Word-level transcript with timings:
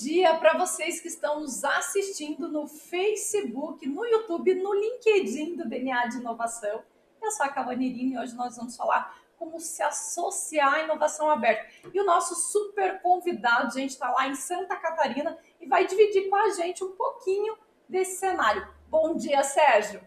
Dia 0.00 0.36
para 0.36 0.56
vocês 0.56 1.00
que 1.00 1.08
estão 1.08 1.40
nos 1.40 1.64
assistindo 1.64 2.46
no 2.46 2.68
Facebook, 2.68 3.84
no 3.84 4.04
YouTube, 4.06 4.54
no 4.54 4.72
LinkedIn 4.72 5.56
do 5.56 5.68
DNA 5.68 6.06
de 6.06 6.18
Inovação. 6.18 6.84
Eu 7.20 7.30
sou 7.32 7.44
a 7.44 7.48
Cavanirini 7.48 8.14
e 8.14 8.18
hoje 8.18 8.32
nós 8.36 8.56
vamos 8.56 8.76
falar 8.76 9.18
como 9.36 9.58
se 9.58 9.82
associar 9.82 10.74
à 10.74 10.82
inovação 10.84 11.28
aberta. 11.28 11.68
E 11.92 12.00
o 12.00 12.04
nosso 12.04 12.36
super 12.36 13.02
convidado, 13.02 13.74
gente, 13.74 13.90
está 13.90 14.08
lá 14.12 14.28
em 14.28 14.36
Santa 14.36 14.76
Catarina 14.76 15.36
e 15.60 15.66
vai 15.66 15.84
dividir 15.84 16.28
com 16.28 16.36
a 16.36 16.50
gente 16.50 16.84
um 16.84 16.92
pouquinho 16.92 17.58
desse 17.88 18.20
cenário. 18.20 18.68
Bom 18.88 19.16
dia, 19.16 19.42
Sérgio. 19.42 20.00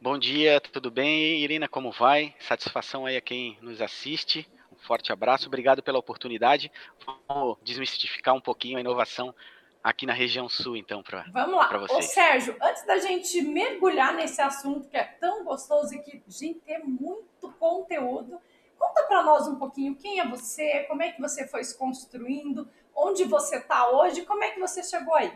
Bom 0.00 0.18
dia, 0.18 0.60
tudo 0.60 0.90
bem? 0.90 1.38
Irina, 1.38 1.68
como 1.68 1.92
vai? 1.92 2.34
Satisfação 2.40 3.06
aí 3.06 3.16
a 3.16 3.20
quem 3.20 3.56
nos 3.62 3.80
assiste 3.80 4.48
forte 4.80 5.12
abraço, 5.12 5.46
obrigado 5.46 5.82
pela 5.82 5.98
oportunidade. 5.98 6.70
Vamos 7.28 7.58
desmistificar 7.62 8.34
um 8.34 8.40
pouquinho 8.40 8.78
a 8.78 8.80
inovação 8.80 9.34
aqui 9.82 10.06
na 10.06 10.12
região 10.12 10.48
sul, 10.48 10.76
então, 10.76 11.02
para 11.02 11.24
Vamos 11.32 11.56
lá. 11.56 11.78
Vocês. 11.78 11.98
Ô, 11.98 12.02
Sérgio, 12.02 12.56
antes 12.62 12.84
da 12.86 12.98
gente 12.98 13.40
mergulhar 13.42 14.14
nesse 14.14 14.40
assunto 14.40 14.88
que 14.88 14.96
é 14.96 15.04
tão 15.04 15.44
gostoso 15.44 15.94
e 15.94 15.98
que 16.02 16.22
gente 16.28 16.60
tem 16.60 16.84
muito 16.84 17.50
conteúdo, 17.58 18.40
conta 18.78 19.02
para 19.04 19.22
nós 19.22 19.46
um 19.48 19.56
pouquinho 19.56 19.96
quem 19.96 20.20
é 20.20 20.26
você, 20.26 20.84
como 20.84 21.02
é 21.02 21.12
que 21.12 21.20
você 21.20 21.46
foi 21.48 21.64
se 21.64 21.76
construindo, 21.76 22.68
onde 22.94 23.24
você 23.24 23.56
está 23.56 23.90
hoje, 23.90 24.22
como 24.22 24.44
é 24.44 24.50
que 24.50 24.60
você 24.60 24.82
chegou 24.82 25.14
aí? 25.14 25.32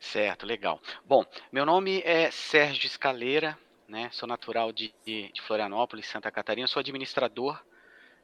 Certo, 0.00 0.46
legal. 0.46 0.80
Bom, 1.04 1.24
meu 1.50 1.64
nome 1.64 2.02
é 2.04 2.30
Sérgio 2.30 2.86
Escaleira, 2.86 3.58
né? 3.86 4.08
Sou 4.12 4.28
natural 4.28 4.72
de, 4.72 4.92
de 5.04 5.32
Florianópolis, 5.42 6.08
Santa 6.08 6.30
Catarina, 6.30 6.66
sou 6.66 6.80
administrador 6.80 7.62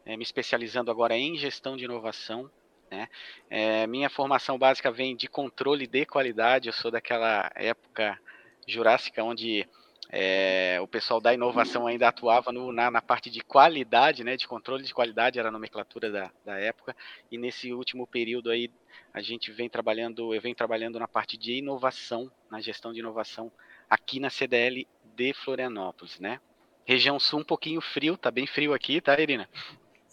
é, 0.08 0.16
me 0.16 0.22
especializando 0.22 0.90
agora 0.90 1.14
em 1.14 1.36
gestão 1.36 1.76
de 1.76 1.84
inovação. 1.84 2.50
Né? 2.90 3.06
É, 3.50 3.86
minha 3.86 4.08
formação 4.08 4.58
básica 4.58 4.90
vem 4.90 5.14
de 5.14 5.28
controle 5.28 5.86
de 5.86 6.06
qualidade. 6.06 6.66
Eu 6.66 6.72
sou 6.72 6.90
daquela 6.90 7.52
época 7.54 8.18
jurássica 8.66 9.22
onde 9.22 9.68
é, 10.08 10.78
o 10.80 10.88
pessoal 10.88 11.20
da 11.20 11.34
inovação 11.34 11.86
ainda 11.86 12.08
atuava 12.08 12.50
no, 12.50 12.72
na, 12.72 12.90
na, 12.90 13.02
parte 13.02 13.28
de 13.28 13.42
qualidade, 13.42 14.24
né, 14.24 14.34
de 14.34 14.48
controle 14.48 14.82
de 14.82 14.94
qualidade, 14.94 15.38
era 15.38 15.48
a 15.48 15.52
nomenclatura 15.52 16.10
da, 16.10 16.32
da 16.42 16.58
época, 16.58 16.96
e 17.30 17.36
nesse 17.36 17.74
último 17.74 18.06
período 18.06 18.50
aí 18.50 18.70
a 19.12 19.20
gente 19.20 19.52
vem 19.52 19.68
trabalhando, 19.68 20.34
eu 20.34 20.40
venho 20.40 20.54
trabalhando 20.54 20.98
na 20.98 21.06
parte 21.06 21.36
de 21.36 21.58
inovação, 21.58 22.32
na 22.50 22.58
gestão 22.58 22.90
de 22.90 23.00
inovação 23.00 23.52
aqui 23.90 24.18
na 24.18 24.30
CDL 24.30 24.88
de 25.14 25.34
Florianópolis, 25.34 26.18
né? 26.18 26.40
Região 26.86 27.18
sul 27.20 27.40
um 27.40 27.44
pouquinho 27.44 27.82
frio, 27.82 28.16
tá 28.16 28.30
bem 28.30 28.46
frio 28.46 28.72
aqui, 28.72 28.98
tá, 29.02 29.18
Irina? 29.20 29.46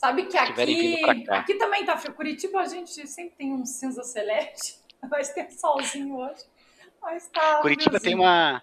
Sabe 0.06 0.26
que 0.26 0.38
aqui, 0.38 1.26
aqui 1.30 1.54
também 1.56 1.84
tá 1.84 1.98
frio. 1.98 2.14
Curitiba 2.14 2.62
a 2.62 2.68
gente 2.68 3.08
sempre 3.08 3.36
tem 3.36 3.52
um 3.52 3.66
cinza 3.66 4.04
celeste, 4.04 4.76
mas 5.10 5.34
tem 5.34 5.50
solzinho 5.50 6.18
hoje. 6.18 6.44
Mas 7.02 7.28
tá 7.28 7.62
Curitiba 7.62 8.00
tem 8.00 8.14
uma 8.14 8.62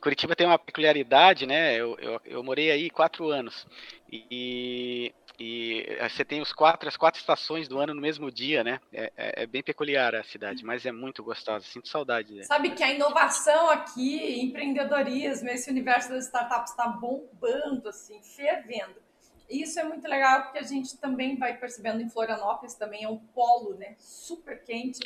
Curitiba 0.00 0.36
tem 0.36 0.46
uma 0.46 0.58
peculiaridade, 0.58 1.46
né? 1.46 1.74
Eu, 1.74 1.98
eu, 1.98 2.20
eu 2.24 2.44
morei 2.44 2.70
aí 2.70 2.88
quatro 2.88 3.30
anos 3.30 3.66
e, 4.08 5.12
e 5.40 5.98
você 6.08 6.24
tem 6.24 6.40
os 6.40 6.52
quatro, 6.52 6.88
as 6.88 6.96
quatro 6.96 7.18
estações 7.18 7.66
do 7.66 7.80
ano 7.80 7.92
no 7.92 8.00
mesmo 8.00 8.30
dia, 8.30 8.62
né? 8.62 8.80
É, 8.92 9.12
é, 9.16 9.42
é 9.42 9.46
bem 9.46 9.64
peculiar 9.64 10.14
a 10.14 10.22
cidade, 10.22 10.64
mas 10.64 10.86
é 10.86 10.92
muito 10.92 11.24
gostosa. 11.24 11.64
Sinto 11.64 11.88
saudade. 11.88 12.32
Né? 12.32 12.44
Sabe 12.44 12.70
que 12.70 12.84
a 12.84 12.92
inovação 12.92 13.70
aqui, 13.70 14.40
empreendedorismo, 14.40 15.48
esse 15.48 15.68
universo 15.68 16.10
das 16.10 16.26
startups 16.26 16.70
está 16.70 16.86
bombando, 16.86 17.88
assim, 17.88 18.22
fervendo. 18.22 19.05
Isso 19.48 19.78
é 19.78 19.84
muito 19.84 20.06
legal 20.08 20.42
porque 20.42 20.58
a 20.58 20.62
gente 20.62 20.96
também 20.98 21.36
vai 21.36 21.56
percebendo 21.56 22.02
em 22.02 22.08
Florianópolis 22.08 22.74
também 22.74 23.04
é 23.04 23.08
um 23.08 23.18
polo, 23.18 23.74
né, 23.74 23.94
super 23.98 24.62
quente 24.64 25.00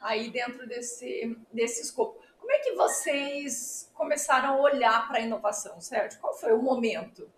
aí 0.00 0.30
dentro 0.30 0.66
desse 0.66 1.36
desse 1.52 1.82
escopo. 1.82 2.20
Como 2.38 2.52
é 2.52 2.58
que 2.58 2.72
vocês 2.72 3.90
começaram 3.94 4.54
a 4.54 4.60
olhar 4.60 5.06
para 5.08 5.18
a 5.18 5.20
inovação, 5.20 5.80
certo? 5.80 6.18
Qual 6.20 6.34
foi 6.34 6.52
o 6.52 6.62
momento? 6.62 7.30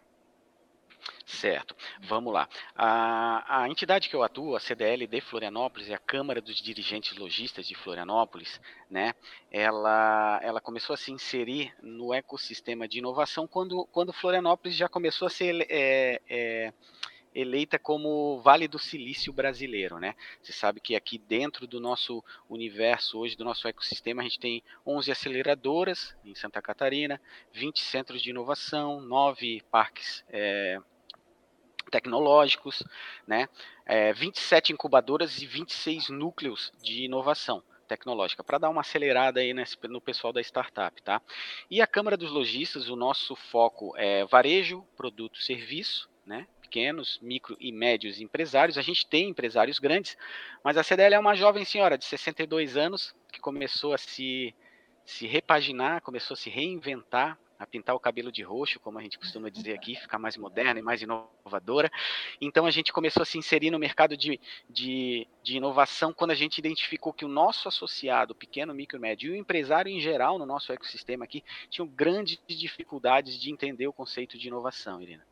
Certo, 1.25 1.75
vamos 2.01 2.33
lá. 2.33 2.49
A, 2.75 3.63
a 3.63 3.69
entidade 3.69 4.09
que 4.09 4.15
eu 4.15 4.23
atuo, 4.23 4.55
a 4.55 4.61
CDL 4.61 5.07
de 5.07 5.21
Florianópolis, 5.21 5.89
é 5.89 5.95
a 5.95 5.99
Câmara 5.99 6.41
dos 6.41 6.61
Dirigentes 6.61 7.17
Logistas 7.17 7.67
de 7.67 7.75
Florianópolis, 7.75 8.61
né? 8.91 9.15
Ela, 9.51 10.41
ela 10.43 10.61
começou 10.61 10.95
a 10.95 10.97
se 10.97 11.11
inserir 11.11 11.75
no 11.83 12.13
ecossistema 12.13 12.87
de 12.87 12.99
inovação 12.99 13.47
quando, 13.47 13.87
quando 13.87 14.13
Florianópolis 14.13 14.77
já 14.77 14.89
começou 14.89 15.27
a 15.27 15.31
ser 15.31 15.67
é, 15.69 16.21
é, 16.29 16.73
eleita 17.35 17.79
como 17.79 18.41
Vale 18.41 18.69
do 18.69 18.79
Silício 18.79 19.33
brasileiro, 19.33 19.99
né? 19.99 20.15
Você 20.43 20.53
sabe 20.53 20.81
que 20.81 20.95
aqui 20.95 21.19
dentro 21.19 21.67
do 21.67 21.81
nosso 21.81 22.23
universo 22.49 23.19
hoje, 23.19 23.37
do 23.37 23.45
nosso 23.45 23.67
ecossistema, 23.67 24.21
a 24.21 24.25
gente 24.25 24.39
tem 24.39 24.63
11 24.87 25.11
aceleradoras 25.11 26.15
em 26.25 26.35
Santa 26.35 26.61
Catarina, 26.61 27.21
20 27.53 27.81
centros 27.81 28.23
de 28.23 28.31
inovação, 28.31 29.01
9 29.01 29.63
parques 29.71 30.25
é, 30.29 30.79
tecnológicos, 31.93 32.83
né? 33.27 33.49
É, 33.85 34.13
27 34.15 34.73
incubadoras 34.73 35.41
e 35.43 35.47
26 35.47 36.09
núcleos 36.09 36.73
de 36.83 37.05
inovação 37.05 37.63
tecnológica, 37.87 38.43
para 38.43 38.57
dar 38.57 38.71
uma 38.71 38.81
acelerada 38.81 39.41
aí 39.41 39.53
nesse, 39.53 39.77
no 39.87 40.01
pessoal 40.01 40.33
da 40.33 40.41
startup, 40.41 41.01
tá? 41.03 41.21
E 41.71 41.83
a 41.83 41.87
Câmara 41.87 42.17
dos 42.17 42.31
Lojistas, 42.31 42.89
o 42.89 42.97
nosso 42.97 43.37
foco 43.37 43.95
é 43.99 44.25
varejo, 44.25 44.83
produto, 44.97 45.39
serviço, 45.39 46.09
né? 46.25 46.47
Pequenos, 46.63 47.19
micro 47.21 47.55
e 47.61 47.71
médios 47.71 48.19
empresários. 48.19 48.79
A 48.79 48.83
gente 48.83 49.07
tem 49.07 49.29
empresários 49.29 49.79
grandes, 49.79 50.17
mas 50.65 50.79
a 50.79 50.83
CDL 50.83 51.17
é 51.17 51.19
uma 51.19 51.35
jovem 51.35 51.67
senhora 51.67 51.99
de 51.99 52.07
62 52.07 52.79
anos 52.79 53.15
que 53.31 53.41
começou 53.41 53.93
a 53.93 53.99
se, 53.99 54.55
se 55.05 55.27
repaginar, 55.27 56.01
começou 56.01 56.35
a 56.35 56.39
se 56.39 56.49
reinventar, 56.49 57.39
a 57.63 57.67
pintar 57.67 57.95
o 57.95 58.01
cabelo 58.01 58.33
de 58.33 58.43
roxo, 58.43 58.81
como 58.81 58.99
a 58.99 59.03
gente 59.03 59.19
costuma 59.19 59.49
dizer 59.49 59.73
aqui, 59.73 59.95
ficar 59.95 60.19
mais 60.19 60.37
moderna 60.37 60.81
e 60.81 60.83
mais 60.83 61.01
inovadora. 61.01 61.91
Então 62.41 62.67
a 62.67 62.71
gente 62.73 62.93
começou 62.93 63.23
a 63.23 63.27
se 63.27 63.39
inserir 63.39 63.71
no 63.71 63.79
mercado 63.79 64.17
de, 64.17 64.41
de, 64.69 65.29
de 65.43 65.57
inovação 65.57 66.13
quando 66.13 66.33
a 66.33 66.35
gente 66.35 66.59
identificou 66.59 67.13
que 67.13 67.25
o 67.25 67.29
nosso 67.29 67.69
associado, 67.69 68.35
pequeno, 68.35 68.75
micro 68.75 68.99
e 68.99 69.01
médio, 69.01 69.29
e 69.29 69.37
o 69.37 69.37
empresário 69.37 69.91
em 69.91 70.01
geral 70.01 70.39
no 70.39 70.47
nosso 70.47 70.73
ecossistema 70.73 71.25
aqui, 71.25 71.45
tinham 71.71 71.87
grandes 71.87 72.41
dificuldades 72.49 73.41
de 73.41 73.53
entender 73.53 73.87
o 73.87 73.93
conceito 73.93 74.37
de 74.37 74.49
inovação, 74.49 75.01
Irina. 75.01 75.25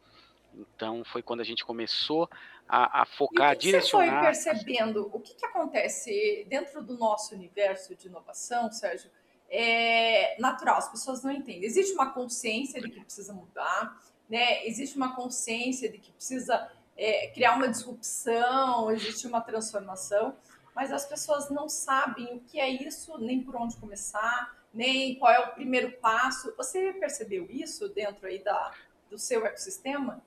Então 0.55 1.05
foi 1.05 1.23
quando 1.23 1.41
a 1.41 1.45
gente 1.45 1.65
começou 1.65 2.29
a, 2.69 3.03
a 3.03 3.07
focar, 3.07 3.53
e 3.53 3.57
o 3.57 3.59
que 3.59 3.67
direcionar. 3.67 4.33
Você 4.33 4.45
foi 4.45 4.55
percebendo 4.55 5.11
o 5.13 5.21
que, 5.21 5.35
que 5.35 5.47
acontece 5.47 6.47
dentro 6.49 6.83
do 6.83 6.97
nosso 6.97 7.35
universo 7.35 7.95
de 7.97 8.07
inovação, 8.07 8.71
Sérgio? 8.71 9.11
É 9.51 10.37
natural, 10.41 10.77
as 10.77 10.89
pessoas 10.89 11.23
não 11.23 11.31
entendem. 11.31 11.65
Existe 11.65 11.93
uma 11.93 12.13
consciência 12.13 12.81
de 12.81 12.89
que 12.89 13.01
precisa 13.01 13.33
mudar, 13.33 14.01
né? 14.29 14.65
existe 14.67 14.97
uma 14.97 15.15
consciência 15.17 15.91
de 15.91 15.99
que 15.99 16.13
precisa 16.13 16.71
é, 16.97 17.29
criar 17.29 17.57
uma 17.57 17.69
disrupção, 17.69 18.91
existe 18.93 19.27
uma 19.27 19.41
transformação, 19.41 20.37
mas 20.75 20.93
as 20.93 21.05
pessoas 21.05 21.51
não 21.51 21.69
sabem 21.69 22.37
o 22.37 22.41
que 22.41 22.61
é 22.61 22.69
isso, 22.69 23.19
nem 23.19 23.43
por 23.43 23.57
onde 23.57 23.77
começar, 23.77 24.57
nem 24.73 25.19
qual 25.19 25.33
é 25.33 25.41
o 25.41 25.53
primeiro 25.53 25.93
passo. 25.99 26.55
Você 26.57 26.93
percebeu 26.93 27.47
isso 27.51 27.89
dentro 27.89 28.27
aí 28.27 28.39
da, 28.39 28.73
do 29.11 29.19
seu 29.19 29.45
ecossistema? 29.45 30.23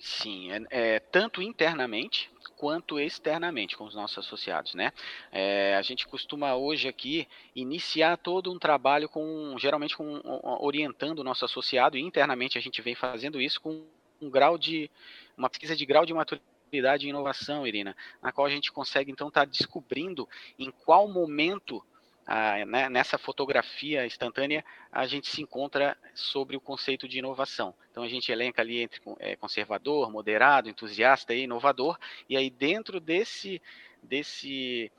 Sim, 0.00 0.50
é, 0.50 0.66
é, 0.70 1.00
tanto 1.00 1.40
internamente 1.40 2.30
quanto 2.60 3.00
externamente 3.00 3.74
com 3.74 3.84
os 3.84 3.94
nossos 3.94 4.18
associados, 4.18 4.74
né? 4.74 4.92
É, 5.32 5.74
a 5.76 5.80
gente 5.80 6.06
costuma 6.06 6.54
hoje 6.54 6.86
aqui 6.86 7.26
iniciar 7.56 8.18
todo 8.18 8.52
um 8.52 8.58
trabalho 8.58 9.08
com, 9.08 9.56
geralmente 9.58 9.96
com 9.96 10.20
orientando 10.60 11.20
o 11.20 11.24
nosso 11.24 11.42
associado 11.42 11.96
e 11.96 12.02
internamente 12.02 12.58
a 12.58 12.60
gente 12.60 12.82
vem 12.82 12.94
fazendo 12.94 13.40
isso 13.40 13.58
com 13.62 13.82
um 14.20 14.28
grau 14.28 14.58
de 14.58 14.90
uma 15.38 15.48
pesquisa 15.48 15.74
de 15.74 15.86
grau 15.86 16.04
de 16.04 16.12
maturidade 16.12 17.06
e 17.06 17.08
inovação, 17.08 17.66
Irina, 17.66 17.96
na 18.20 18.30
qual 18.30 18.46
a 18.46 18.50
gente 18.50 18.70
consegue 18.70 19.10
então 19.10 19.28
estar 19.28 19.46
tá 19.46 19.50
descobrindo 19.50 20.28
em 20.58 20.70
qual 20.70 21.08
momento 21.08 21.82
ah, 22.26 22.64
né, 22.64 22.88
nessa 22.88 23.18
fotografia 23.18 24.06
instantânea, 24.06 24.64
a 24.92 25.06
gente 25.06 25.28
se 25.28 25.42
encontra 25.42 25.96
sobre 26.14 26.56
o 26.56 26.60
conceito 26.60 27.08
de 27.08 27.18
inovação. 27.18 27.74
Então, 27.90 28.02
a 28.02 28.08
gente 28.08 28.30
elenca 28.30 28.62
ali 28.62 28.80
entre 28.80 29.00
é, 29.18 29.36
conservador, 29.36 30.10
moderado, 30.10 30.68
entusiasta 30.68 31.34
e 31.34 31.42
inovador, 31.42 31.98
e 32.28 32.36
aí 32.36 32.48
dentro 32.48 33.00
desse, 33.00 33.60
desse, 34.02 34.92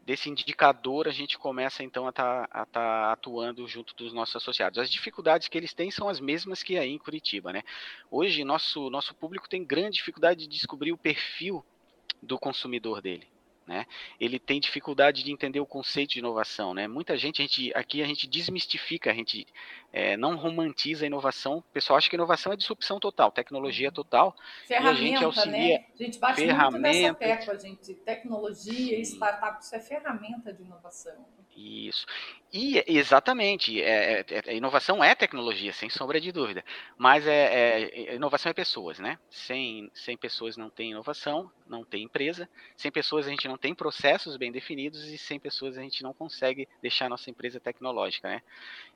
desse 0.00 0.30
indicador, 0.30 1.08
a 1.08 1.12
gente 1.12 1.36
começa 1.36 1.82
então 1.82 2.06
a 2.06 2.10
estar 2.10 2.48
tá, 2.48 2.66
tá 2.66 3.12
atuando 3.12 3.66
junto 3.66 3.94
dos 3.94 4.12
nossos 4.12 4.36
associados. 4.36 4.78
As 4.78 4.90
dificuldades 4.90 5.48
que 5.48 5.58
eles 5.58 5.74
têm 5.74 5.90
são 5.90 6.08
as 6.08 6.20
mesmas 6.20 6.62
que 6.62 6.78
aí 6.78 6.90
em 6.90 6.98
Curitiba. 6.98 7.52
Né? 7.52 7.62
Hoje, 8.10 8.44
nosso, 8.44 8.88
nosso 8.90 9.14
público 9.14 9.48
tem 9.48 9.64
grande 9.64 9.98
dificuldade 9.98 10.46
de 10.46 10.48
descobrir 10.48 10.92
o 10.92 10.98
perfil 10.98 11.64
do 12.22 12.38
consumidor 12.38 13.02
dele. 13.02 13.33
Né? 13.66 13.86
Ele 14.20 14.38
tem 14.38 14.60
dificuldade 14.60 15.22
de 15.22 15.32
entender 15.32 15.60
o 15.60 15.66
conceito 15.66 16.10
de 16.10 16.18
inovação, 16.18 16.74
né? 16.74 16.86
Muita 16.86 17.16
gente, 17.16 17.40
a 17.40 17.44
gente 17.44 17.72
aqui 17.74 18.02
a 18.02 18.06
gente 18.06 18.26
desmistifica, 18.26 19.10
a 19.10 19.14
gente 19.14 19.46
é, 19.92 20.16
não 20.16 20.36
romantiza 20.36 21.04
a 21.04 21.06
inovação. 21.06 21.58
O 21.58 21.62
pessoal 21.62 21.96
acha 21.96 22.10
que 22.10 22.16
inovação 22.16 22.52
é 22.52 22.56
disrupção 22.56 23.00
total, 23.00 23.30
tecnologia 23.30 23.88
uhum. 23.88 23.94
total. 23.94 24.36
Ferramenta, 24.66 25.00
e 25.00 25.04
a 25.04 25.08
gente 25.08 25.24
auxilia. 25.24 25.78
Né? 25.78 25.84
A 25.92 26.02
gente 26.02 26.18
bate 26.18 26.44
muito 26.44 26.78
nessa 26.78 27.14
tecla, 27.14 27.58
gente. 27.58 27.94
Tecnologia 27.94 29.00
startup, 29.00 29.62
isso 29.62 29.74
é 29.74 29.80
ferramenta 29.80 30.52
de 30.52 30.62
inovação. 30.62 31.26
Isso. 31.56 32.04
E 32.52 32.82
exatamente, 32.86 33.80
é, 33.80 34.20
é, 34.20 34.26
é, 34.46 34.56
inovação 34.56 35.02
é 35.02 35.14
tecnologia, 35.14 35.72
sem 35.72 35.88
sombra 35.88 36.20
de 36.20 36.32
dúvida. 36.32 36.64
Mas 36.96 37.26
é, 37.26 37.82
é, 37.82 38.14
inovação 38.14 38.50
é 38.50 38.52
pessoas, 38.52 38.98
né? 38.98 39.18
Sem, 39.30 39.90
sem 39.94 40.16
pessoas 40.16 40.56
não 40.56 40.68
tem 40.68 40.90
inovação, 40.90 41.50
não 41.66 41.84
tem 41.84 42.04
empresa. 42.04 42.48
Sem 42.76 42.90
pessoas 42.90 43.26
a 43.26 43.30
gente 43.30 43.46
não 43.46 43.56
tem 43.56 43.74
processos 43.74 44.36
bem 44.36 44.50
definidos 44.50 45.04
e 45.04 45.16
sem 45.18 45.38
pessoas 45.38 45.78
a 45.78 45.82
gente 45.82 46.02
não 46.02 46.12
consegue 46.12 46.68
deixar 46.82 47.06
a 47.06 47.10
nossa 47.10 47.30
empresa 47.30 47.60
tecnológica, 47.60 48.28
né? 48.28 48.42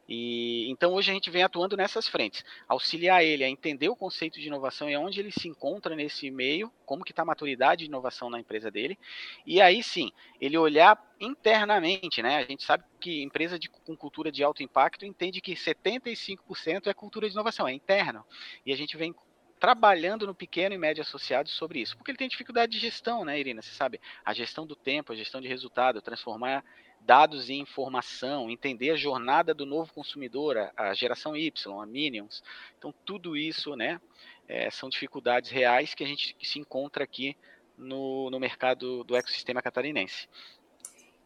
E 0.09 0.71
então 0.71 0.95
hoje 0.95 1.11
a 1.11 1.15
gente 1.15 1.31
vem 1.31 1.43
atuando 1.43 1.77
nessas 1.77 2.09
frentes, 2.09 2.43
auxiliar 2.67 3.23
ele 3.23 3.45
a 3.45 3.49
entender 3.49 3.91
o 3.91 3.97
conceito 3.97 4.41
de 4.41 4.47
inovação 4.47 4.89
e 4.89 4.97
onde 4.97 5.21
ele 5.21 5.31
se 5.31 5.47
encontra 5.47 5.95
nesse 5.95 6.31
meio, 6.31 6.73
como 6.87 7.05
que 7.05 7.13
está 7.13 7.23
a 7.23 7.27
maturidade 7.27 7.81
de 7.81 7.91
inovação 7.91 8.31
na 8.31 8.41
empresa 8.41 8.71
dele, 8.71 8.99
e 9.47 9.61
aí 9.61 9.83
sim 9.83 10.11
ele 10.41 10.57
olhar 10.57 10.99
internamente, 11.21 12.23
né? 12.23 12.37
A 12.37 12.45
gente 12.45 12.65
sabe 12.65 12.85
que 12.99 13.23
empresa 13.23 13.59
de, 13.59 13.69
com 13.69 13.95
cultura 13.95 14.33
de 14.33 14.43
alto 14.43 14.63
impacto 14.63 15.05
entende 15.05 15.43
que 15.43 15.53
75% 15.53 16.87
é 16.87 16.95
cultura 16.95 17.29
de 17.29 17.35
inovação, 17.35 17.69
é 17.69 17.73
interno, 17.75 18.25
e 18.65 18.73
a 18.73 18.77
gente 18.77 18.97
vem 18.97 19.15
trabalhando 19.59 20.27
no 20.27 20.35
pequeno 20.35 20.75
e 20.75 20.79
médio 20.79 21.03
associado 21.03 21.49
sobre 21.49 21.81
isso, 21.81 21.97
porque 21.97 22.11
ele 22.11 22.19
tem 22.19 22.29
dificuldade 22.29 22.73
de 22.73 22.79
gestão, 22.79 23.25
né, 23.25 23.39
Irina? 23.39 23.61
Você 23.61 23.73
sabe, 23.73 24.01
a 24.25 24.33
gestão 24.33 24.67
do 24.67 24.77
tempo, 24.77 25.13
a 25.13 25.17
gestão 25.17 25.41
de 25.41 25.49
resultado, 25.49 26.01
transformar 26.01 26.65
dados 27.01 27.49
em 27.49 27.61
informação, 27.61 28.51
entender 28.51 28.91
a 28.91 28.97
jornada 28.97 29.55
do 29.55 29.65
novo 29.65 29.93
consumidor, 29.93 30.57
a, 30.57 30.73
a 30.77 30.95
geração 30.95 31.37
Y, 31.37 31.81
a 31.81 31.87
Minions. 31.87 32.43
Então, 32.77 32.95
tudo 33.05 33.37
isso 33.37 33.75
né, 33.75 34.01
é, 34.47 34.71
são 34.71 34.89
dificuldades 34.89 35.51
reais 35.51 35.95
que 35.95 36.05
a 36.05 36.07
gente 36.07 36.37
se 36.43 36.59
encontra 36.59 37.05
aqui 37.05 37.37
no, 37.77 38.31
no 38.31 38.41
mercado 38.41 39.05
do 39.05 39.17
ecossistema 39.17 39.63
catarinense. 39.63 40.29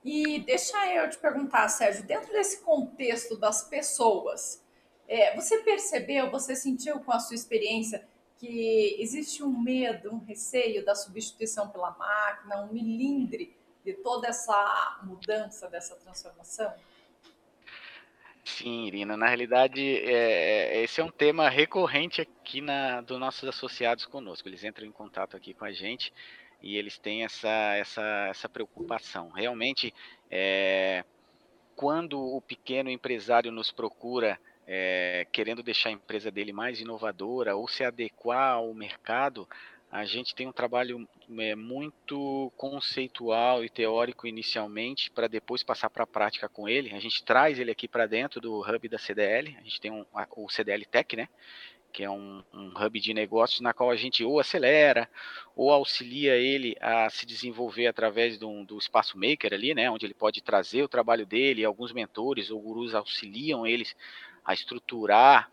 E 0.04 0.40
deixa 0.40 0.76
eu 0.94 1.08
te 1.08 1.18
perguntar, 1.18 1.68
Sérgio, 1.68 2.04
dentro 2.04 2.32
desse 2.32 2.62
contexto 2.62 3.36
das 3.36 3.68
pessoas, 3.68 4.62
é, 5.06 5.34
você 5.34 5.62
percebeu, 5.62 6.30
você 6.30 6.56
sentiu 6.56 7.00
com 7.00 7.12
a 7.12 7.20
sua 7.20 7.36
experiência 7.36 8.06
que 8.36 8.96
existe 8.98 9.44
um 9.44 9.56
medo, 9.62 10.12
um 10.12 10.18
receio 10.18 10.84
da 10.84 10.96
substituição 10.96 11.68
pela 11.68 11.92
máquina, 11.92 12.64
um 12.64 12.72
milindre 12.72 13.56
de 13.84 13.94
toda 13.94 14.28
essa 14.28 15.00
mudança, 15.02 15.68
dessa 15.68 15.96
transformação? 15.96 16.72
Sim, 18.44 18.86
Irina, 18.86 19.16
na 19.16 19.26
realidade, 19.26 19.80
é, 19.80 20.78
é, 20.78 20.82
esse 20.82 21.00
é 21.00 21.04
um 21.04 21.10
tema 21.10 21.48
recorrente 21.48 22.20
aqui 22.20 22.60
na, 22.60 23.00
dos 23.00 23.18
nossos 23.18 23.48
associados 23.48 24.04
conosco. 24.04 24.48
Eles 24.48 24.64
entram 24.64 24.86
em 24.86 24.92
contato 24.92 25.36
aqui 25.36 25.54
com 25.54 25.64
a 25.64 25.72
gente 25.72 26.12
e 26.60 26.76
eles 26.76 26.98
têm 26.98 27.22
essa, 27.24 27.48
essa, 27.76 28.26
essa 28.28 28.48
preocupação. 28.48 29.30
Realmente, 29.30 29.94
é, 30.28 31.04
quando 31.76 32.20
o 32.20 32.40
pequeno 32.40 32.90
empresário 32.90 33.52
nos 33.52 33.70
procura 33.70 34.38
é, 34.66 35.26
querendo 35.32 35.62
deixar 35.62 35.90
a 35.90 35.92
empresa 35.92 36.30
dele 36.30 36.52
mais 36.52 36.80
inovadora 36.80 37.56
ou 37.56 37.68
se 37.68 37.84
adequar 37.84 38.54
ao 38.54 38.72
mercado, 38.74 39.48
a 39.92 40.06
gente 40.06 40.34
tem 40.34 40.48
um 40.48 40.52
trabalho 40.52 41.06
é, 41.38 41.54
muito 41.54 42.50
conceitual 42.56 43.62
e 43.62 43.68
teórico 43.68 44.26
inicialmente, 44.26 45.10
para 45.10 45.28
depois 45.28 45.62
passar 45.62 45.90
para 45.90 46.04
a 46.04 46.06
prática 46.06 46.48
com 46.48 46.66
ele. 46.66 46.94
A 46.94 46.98
gente 46.98 47.22
traz 47.22 47.58
ele 47.58 47.70
aqui 47.70 47.86
para 47.86 48.06
dentro 48.06 48.40
do 48.40 48.60
hub 48.60 48.88
da 48.88 48.96
CDL, 48.96 49.54
a 49.60 49.62
gente 49.62 49.78
tem 49.78 49.90
um, 49.90 50.06
o 50.34 50.48
CDL 50.48 50.86
Tech, 50.86 51.14
né? 51.14 51.28
que 51.92 52.02
é 52.02 52.08
um, 52.08 52.42
um, 52.54 52.72
hub 52.74 52.98
de 52.98 53.12
negócios 53.12 53.60
na 53.60 53.74
qual 53.74 53.90
a 53.90 53.96
gente 53.96 54.24
ou 54.24 54.40
acelera 54.40 55.06
ou 55.54 55.70
auxilia 55.70 56.36
ele 56.36 56.74
a 56.80 57.10
se 57.10 57.26
desenvolver 57.26 57.86
através 57.86 58.38
do, 58.38 58.64
do 58.64 58.78
espaço 58.78 59.18
maker 59.18 59.52
ali, 59.52 59.74
né, 59.74 59.90
onde 59.90 60.06
ele 60.06 60.14
pode 60.14 60.40
trazer 60.40 60.82
o 60.82 60.88
trabalho 60.88 61.26
dele, 61.26 61.66
alguns 61.66 61.92
mentores 61.92 62.50
ou 62.50 62.62
gurus 62.62 62.94
auxiliam 62.94 63.66
eles 63.66 63.94
a 64.42 64.54
estruturar 64.54 65.52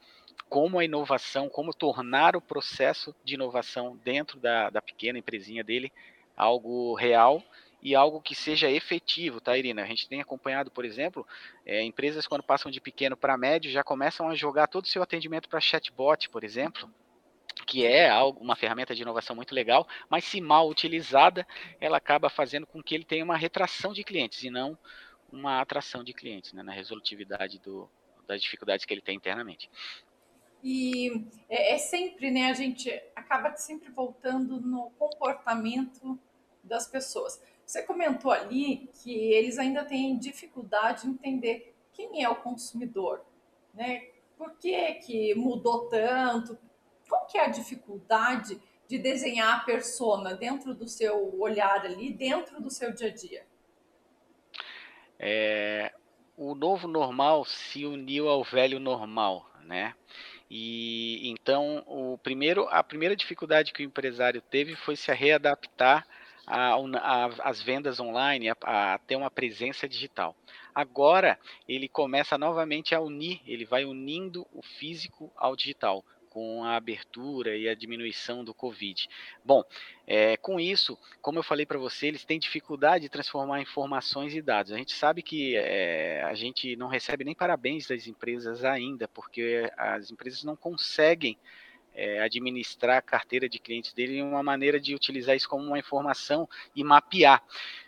como 0.50 0.80
a 0.80 0.84
inovação, 0.84 1.48
como 1.48 1.74
tornar 1.74 2.36
o 2.36 2.42
processo 2.42 3.16
de 3.24 3.36
inovação 3.36 3.96
dentro 4.04 4.40
da, 4.40 4.69
da 4.69 4.81
pequena 4.81 5.19
empresinha 5.19 5.63
dele 5.63 5.92
algo 6.36 6.96
real 6.96 7.44
e 7.81 7.96
algo 7.96 8.22
que 8.22 8.36
seja 8.36 8.69
efetivo, 8.69 9.40
tá, 9.40 9.57
Irina? 9.57 9.84
A 9.84 9.86
gente 9.86 10.10
tem 10.10 10.19
acompanhado, 10.19 10.72
por 10.72 10.84
exemplo, 10.84 11.25
é, 11.66 11.84
empresas 11.84 12.28
quando 12.28 12.44
passam 12.44 12.72
de 12.72 12.81
pequeno 12.81 13.16
para 13.16 13.38
médio 13.38 13.72
já 13.72 13.84
começam 13.84 14.28
a 14.28 14.36
jogar 14.36 14.68
todo 14.68 14.86
o 14.86 14.88
seu 14.88 15.01
atendimento 15.01 15.48
para 15.48 15.62
chatbot, 15.62 16.30
por 16.30 16.44
exemplo, 16.44 16.90
que 17.66 17.86
é 17.86 18.10
algo, 18.10 18.42
uma 18.42 18.56
ferramenta 18.56 18.95
de 18.95 19.02
inovação 19.02 19.36
muito 19.36 19.54
legal, 19.54 19.88
mas 20.10 20.25
se 20.25 20.42
mal 20.42 20.68
utilizada, 20.68 21.48
ela 21.80 21.98
acaba 21.98 22.30
fazendo 22.30 22.66
com 22.66 22.81
que 22.81 22.95
ele 22.95 23.06
tenha 23.06 23.24
uma 23.24 23.38
retração 23.38 23.94
de 23.94 24.04
clientes 24.04 24.44
e 24.44 24.50
não 24.50 24.78
uma 25.31 25.62
atração 25.62 26.04
de 26.04 26.13
clientes, 26.13 26.54
né, 26.54 26.63
na 26.63 26.72
resolutividade 26.72 27.60
do, 27.60 27.90
das 28.28 28.42
dificuldades 28.42 28.86
que 28.86 28.94
ele 28.94 29.02
tem 29.02 29.16
internamente. 29.16 29.69
E 30.63 31.25
é, 31.47 31.75
é, 31.75 31.77
sempre, 31.77 32.31
né? 32.31 32.50
A 32.50 32.53
gente 32.53 32.89
acaba 33.15 33.56
sempre 33.56 33.89
voltando 33.91 34.59
no 34.59 34.91
comportamento 34.91 36.19
das 36.63 36.88
pessoas. 36.88 37.41
Você 37.65 37.83
comentou 37.83 38.31
ali 38.31 38.89
que 39.01 39.11
eles 39.11 39.57
ainda 39.57 39.85
têm 39.85 40.17
dificuldade 40.17 41.03
de 41.03 41.09
entender 41.09 41.75
quem 41.94 42.23
é 42.23 42.29
o 42.29 42.35
consumidor, 42.35 43.23
né? 43.73 44.07
Por 44.38 44.57
que, 44.57 44.94
que 44.95 45.35
mudou 45.35 45.88
tanto? 45.89 46.57
Qual 47.07 47.25
que 47.25 47.38
é 47.38 47.45
a 47.45 47.50
dificuldade 47.50 48.59
de 48.88 48.97
desenhar 48.97 49.59
a 49.59 49.63
persona 49.63 50.33
dentro 50.33 50.73
do 50.73 50.88
seu 50.88 51.39
olhar 51.39 51.85
ali, 51.85 52.11
dentro 52.11 52.61
do 52.61 52.69
seu 52.69 52.94
dia 52.94 53.09
a 53.09 53.13
dia? 53.13 53.45
É, 55.19 55.91
o 56.38 56.56
novo 56.56 56.88
normal 56.88 57.44
se 57.44 57.85
uniu 57.85 58.29
ao 58.29 58.44
velho 58.44 58.79
normal, 58.79 59.45
né? 59.65 59.94
E 60.50 61.30
então 61.30 61.84
o 61.86 62.18
primeiro, 62.18 62.68
a 62.69 62.84
primeira 62.84 63.16
dificuldade 63.16 63.72
que 63.72 63.84
o 63.84 63.86
empresário 63.86 64.42
teve 64.42 64.75
foi 64.75 64.96
se 64.96 65.12
readaptar 65.13 66.07
às 67.44 67.62
vendas 67.62 68.00
online, 68.00 68.50
a, 68.50 68.56
a, 68.94 68.98
ter 68.98 69.16
uma 69.16 69.30
presença 69.30 69.88
digital. 69.88 70.35
Agora 70.73 71.38
ele 71.68 71.88
começa 71.88 72.38
novamente 72.38 72.95
a 72.95 73.00
unir, 73.00 73.42
ele 73.45 73.66
vai 73.66 73.85
unindo 73.85 74.47
o 74.52 74.64
físico 74.64 75.31
ao 75.35 75.56
digital 75.56 76.04
com 76.30 76.64
a 76.64 76.76
abertura 76.76 77.56
e 77.57 77.68
a 77.68 77.74
diminuição 77.74 78.44
do 78.44 78.54
Covid. 78.54 79.07
Bom, 79.44 79.64
é, 80.06 80.38
com 80.38 80.59
isso, 80.59 80.98
como 81.21 81.40
eu 81.40 81.44
falei 81.44 81.66
para 81.66 81.80
você, 81.80 82.07
eles 82.07 82.24
têm 82.24 82.40
dificuldade 82.40 83.04
de 83.04 83.09
transformar 83.09 83.62
informações 83.62 84.36
e 84.36 84.42
dados. 84.42 84.71
A 84.71 84.78
gente 84.78 84.94
sabe 84.94 85.21
que 85.21 85.56
é, 85.56 86.24
a 86.24 86.33
gente 86.33 86.76
não 86.76 86.88
recebe 86.88 87.24
nem 87.24 87.36
parabéns 87.36 87.88
das 87.88 88.07
empresas 88.07 88.64
ainda, 88.64 89.07
porque 89.07 89.71
as 89.78 90.12
empresas 90.12 90.44
não 90.44 90.56
conseguem 90.56 91.38
é, 91.94 92.21
administrar 92.21 92.98
a 92.98 93.02
carteira 93.02 93.50
de 93.50 93.59
clientes 93.59 93.94
dele 93.94 94.18
em 94.18 94.24
uma 94.24 94.44
maneira 94.44 94.80
de 94.80 94.95
utilizar 94.95 95.36
isso 95.36 95.50
como 95.50 95.66
uma 95.66 95.80
informação 95.80 96.48
e 96.76 96.83
mapear. 96.83 97.44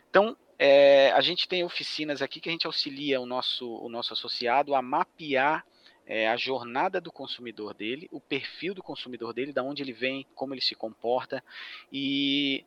Então, 0.10 0.36
é, 0.60 1.12
a 1.14 1.22
gente 1.22 1.48
tem 1.48 1.64
oficinas 1.64 2.22
aqui 2.22 2.40
que 2.40 2.50
a 2.50 2.52
gente 2.52 2.68
auxilia 2.68 3.20
o 3.20 3.26
nosso, 3.26 3.68
o 3.68 3.90
nosso 3.90 4.14
associado 4.14 4.76
a 4.76 4.82
mapear 4.82 5.66
é, 6.12 6.28
a 6.28 6.36
jornada 6.36 7.00
do 7.00 7.10
consumidor 7.10 7.74
dele, 7.74 8.10
o 8.12 8.20
perfil 8.20 8.74
do 8.74 8.84
consumidor 8.84 9.34
dele, 9.34 9.54
da 9.54 9.64
onde 9.64 9.82
ele 9.82 9.94
vem, 9.94 10.28
como 10.36 10.54
ele 10.54 10.60
se 10.60 10.76
comporta, 10.76 11.42
e 11.90 12.66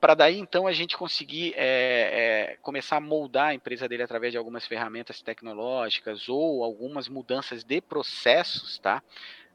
para 0.00 0.14
daí 0.14 0.38
então 0.38 0.68
a 0.68 0.72
gente 0.72 0.96
conseguir 0.96 1.52
é, 1.56 2.52
é, 2.52 2.58
começar 2.62 2.98
a 2.98 3.00
moldar 3.00 3.48
a 3.48 3.54
empresa 3.54 3.88
dele 3.88 4.04
através 4.04 4.30
de 4.30 4.38
algumas 4.38 4.68
ferramentas 4.68 5.20
tecnológicas 5.20 6.28
ou 6.28 6.62
algumas 6.62 7.08
mudanças 7.08 7.64
de 7.64 7.80
processos, 7.80 8.78
tá? 8.78 9.02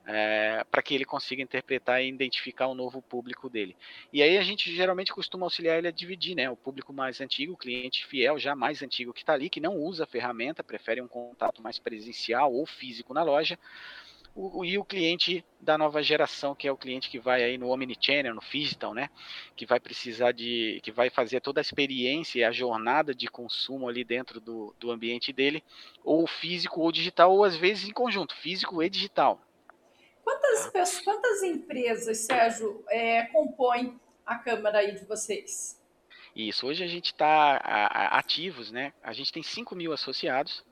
É, 0.06 0.64
para 0.70 0.82
que 0.82 0.94
ele 0.94 1.06
consiga 1.06 1.42
interpretar 1.42 2.04
e 2.04 2.08
identificar 2.08 2.68
o 2.68 2.76
novo 2.76 3.02
público 3.02 3.50
dele. 3.50 3.76
E 4.12 4.22
aí 4.22 4.38
a 4.38 4.44
gente 4.44 4.74
geralmente 4.74 5.14
costuma 5.14 5.46
auxiliar 5.46 5.78
ele 5.78 5.88
a 5.88 5.92
dividir, 5.92 6.36
né? 6.36 6.50
O 6.50 6.56
público 6.56 6.92
mais 6.92 7.22
antigo, 7.22 7.54
o 7.54 7.58
cliente 7.58 8.06
fiel, 8.06 8.40
já 8.40 8.56
mais 8.56 8.82
antigo 8.82 9.14
que 9.14 9.22
está 9.22 9.34
ali, 9.34 9.50
que 9.50 9.60
não 9.60 9.76
usa 9.78 10.04
a 10.04 10.08
ferramenta, 10.08 10.64
prefere 10.64 11.02
um 11.02 11.08
contato 11.08 11.62
mais 11.62 11.80
presencial 11.80 12.54
ou 12.54 12.66
físico 12.66 13.14
na 13.14 13.24
loja, 13.24 13.58
o, 14.34 14.64
e 14.64 14.78
o 14.78 14.84
cliente 14.84 15.44
da 15.60 15.78
nova 15.78 16.02
geração, 16.02 16.56
que 16.56 16.68
é 16.68 16.72
o 16.72 16.78
cliente 16.78 17.10
que 17.10 17.20
vai 17.20 17.44
aí 17.44 17.58
no 17.58 17.70
Omnichannel, 17.70 18.34
no 18.34 18.42
Digital, 18.42 18.94
né? 18.94 19.10
Que 19.56 19.66
vai 19.66 19.80
precisar 19.80 20.32
de, 20.32 20.80
que 20.84 20.92
vai 20.92 21.10
fazer 21.10 21.42
toda 21.42 21.60
a 21.60 21.62
experiência 21.62 22.40
e 22.40 22.44
a 22.44 22.52
jornada 22.52 23.14
de 23.14 23.28
consumo 23.28 23.88
ali 23.88 24.04
dentro 24.04 24.40
do, 24.40 24.74
do 24.80 24.92
ambiente 24.92 25.34
dele, 25.34 25.64
ou 26.04 26.26
físico 26.26 26.82
ou 26.82 26.92
digital, 26.92 27.32
ou 27.32 27.44
às 27.44 27.56
vezes 27.56 27.90
em 27.90 27.94
conjunto, 27.94 28.36
físico 28.36 28.82
e 28.82 28.90
digital. 28.90 29.42
Quantas, 30.24 30.68
pessoas, 30.68 31.02
quantas 31.04 31.44
empresas, 31.44 32.18
Sérgio, 32.20 32.84
é, 32.90 33.24
compõem 33.28 34.00
a 34.26 34.36
Câmara 34.36 34.80
aí 34.80 34.94
de 34.94 35.06
vocês? 35.06 35.80
Isso, 36.36 36.66
hoje 36.66 36.84
a 36.84 36.88
gente 36.88 37.08
está 37.08 37.58
ativos, 38.12 38.72
né? 38.72 38.94
A 39.04 39.12
gente 39.12 39.34
tem 39.34 39.44
5 39.44 39.76
mil 39.76 39.92
associados, 39.92 40.64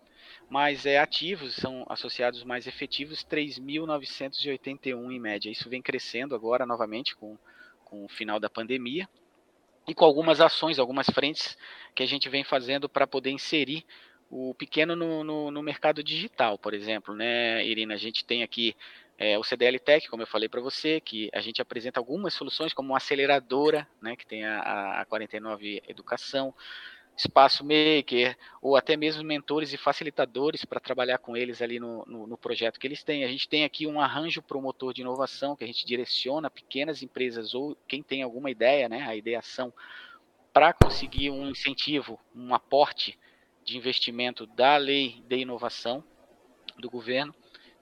mas 0.49 0.85
é 0.85 0.97
ativos, 0.97 1.55
são 1.55 1.85
associados 1.89 2.43
mais 2.43 2.65
efetivos 2.65 3.25
3.981 3.25 5.11
em 5.11 5.19
média. 5.19 5.49
Isso 5.49 5.69
vem 5.69 5.81
crescendo 5.81 6.33
agora 6.33 6.65
novamente 6.65 7.15
com, 7.15 7.37
com 7.83 8.05
o 8.05 8.09
final 8.09 8.39
da 8.39 8.49
pandemia 8.49 9.07
e 9.87 9.93
com 9.93 10.05
algumas 10.05 10.39
ações, 10.39 10.79
algumas 10.79 11.07
frentes 11.09 11.57
que 11.93 12.03
a 12.03 12.05
gente 12.05 12.29
vem 12.29 12.43
fazendo 12.43 12.87
para 12.87 13.05
poder 13.05 13.31
inserir 13.31 13.85
o 14.29 14.53
pequeno 14.53 14.95
no, 14.95 15.23
no, 15.23 15.51
no, 15.51 15.63
mercado 15.63 16.03
digital, 16.03 16.57
por 16.57 16.73
exemplo, 16.73 17.15
né, 17.15 17.65
Irina? 17.65 17.95
A 17.95 17.97
gente 17.97 18.23
tem 18.23 18.43
aqui 18.43 18.75
é, 19.19 19.37
o 19.37 19.43
CDL 19.43 19.77
Tech, 19.77 20.07
como 20.07 20.23
eu 20.23 20.27
falei 20.27 20.47
para 20.47 20.61
você, 20.61 21.01
que 21.01 21.29
a 21.33 21.41
gente 21.41 21.61
apresenta 21.61 21.99
algumas 21.99 22.33
soluções, 22.33 22.73
como 22.73 22.91
uma 22.91 22.97
aceleradora, 22.97 23.85
né, 24.01 24.15
que 24.15 24.25
tem 24.25 24.45
a, 24.45 25.01
a 25.01 25.05
49 25.05 25.83
Educação, 25.89 26.55
Espaço 27.17 27.65
Maker, 27.65 28.37
ou 28.61 28.77
até 28.77 28.95
mesmo 28.95 29.21
mentores 29.21 29.73
e 29.73 29.77
facilitadores 29.77 30.63
para 30.63 30.79
trabalhar 30.79 31.17
com 31.17 31.35
eles 31.35 31.61
ali 31.61 31.81
no, 31.81 32.05
no, 32.05 32.27
no, 32.27 32.37
projeto 32.37 32.79
que 32.79 32.87
eles 32.87 33.03
têm. 33.03 33.25
A 33.25 33.27
gente 33.27 33.49
tem 33.49 33.65
aqui 33.65 33.85
um 33.85 33.99
arranjo 33.99 34.41
promotor 34.41 34.93
de 34.93 35.01
inovação, 35.01 35.53
que 35.53 35.65
a 35.65 35.67
gente 35.67 35.85
direciona 35.85 36.49
pequenas 36.49 37.03
empresas 37.03 37.53
ou 37.53 37.75
quem 37.85 38.01
tem 38.01 38.23
alguma 38.23 38.49
ideia, 38.49 38.87
né, 38.87 39.01
a 39.01 39.17
ideação, 39.17 39.73
para 40.53 40.71
conseguir 40.71 41.29
um 41.29 41.49
incentivo, 41.49 42.17
um 42.33 42.55
aporte 42.55 43.19
de 43.65 43.75
investimento 43.75 44.47
da 44.47 44.77
lei 44.77 45.21
de 45.27 45.35
inovação 45.39 46.01
do 46.77 46.89
governo 46.89 47.35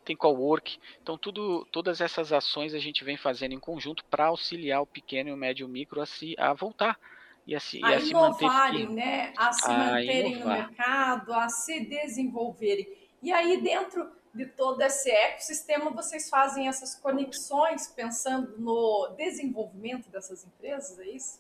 tem 0.08 0.16
cowork. 0.16 0.80
Então, 1.02 1.18
tudo, 1.18 1.66
todas 1.72 2.00
essas 2.00 2.32
ações 2.32 2.74
a 2.74 2.80
gente 2.80 3.04
vem 3.04 3.18
fazendo 3.18 3.54
em 3.54 3.60
conjunto 3.60 4.06
para 4.06 4.28
auxiliar 4.28 4.82
o 4.82 4.88
pequeno 4.88 5.30
e 5.30 5.34
o 5.34 5.38
médio 5.38 5.68
micro 5.68 6.02
a, 6.02 6.06
se, 6.06 6.34
a 6.38 6.54
voltar 6.54 6.98
e 7.46 7.54
a, 7.54 7.60
se, 7.60 7.84
a 7.84 7.92
e 7.92 7.94
a 7.94 8.00
inovarem, 8.00 8.80
se 8.82 8.88
manter, 8.88 8.96
né? 8.96 9.34
a 9.38 9.54
se 9.54 9.66
a 9.66 9.78
manterem 9.78 10.32
inovar. 10.34 10.58
no 10.58 10.68
mercado, 10.68 11.34
a 11.34 11.50
se 11.50 11.82
desenvolverem. 11.82 12.88
E 13.22 13.32
aí, 13.32 13.62
dentro 13.62 14.10
de 14.34 14.46
todo 14.46 14.82
esse 14.82 15.10
ecossistema, 15.10 15.90
vocês 15.90 16.30
fazem 16.30 16.68
essas 16.68 16.96
conexões 16.96 17.88
pensando 17.88 18.58
no 18.58 19.14
desenvolvimento 19.18 20.10
dessas 20.10 20.46
empresas, 20.46 21.00
é 21.00 21.10
isso? 21.10 21.40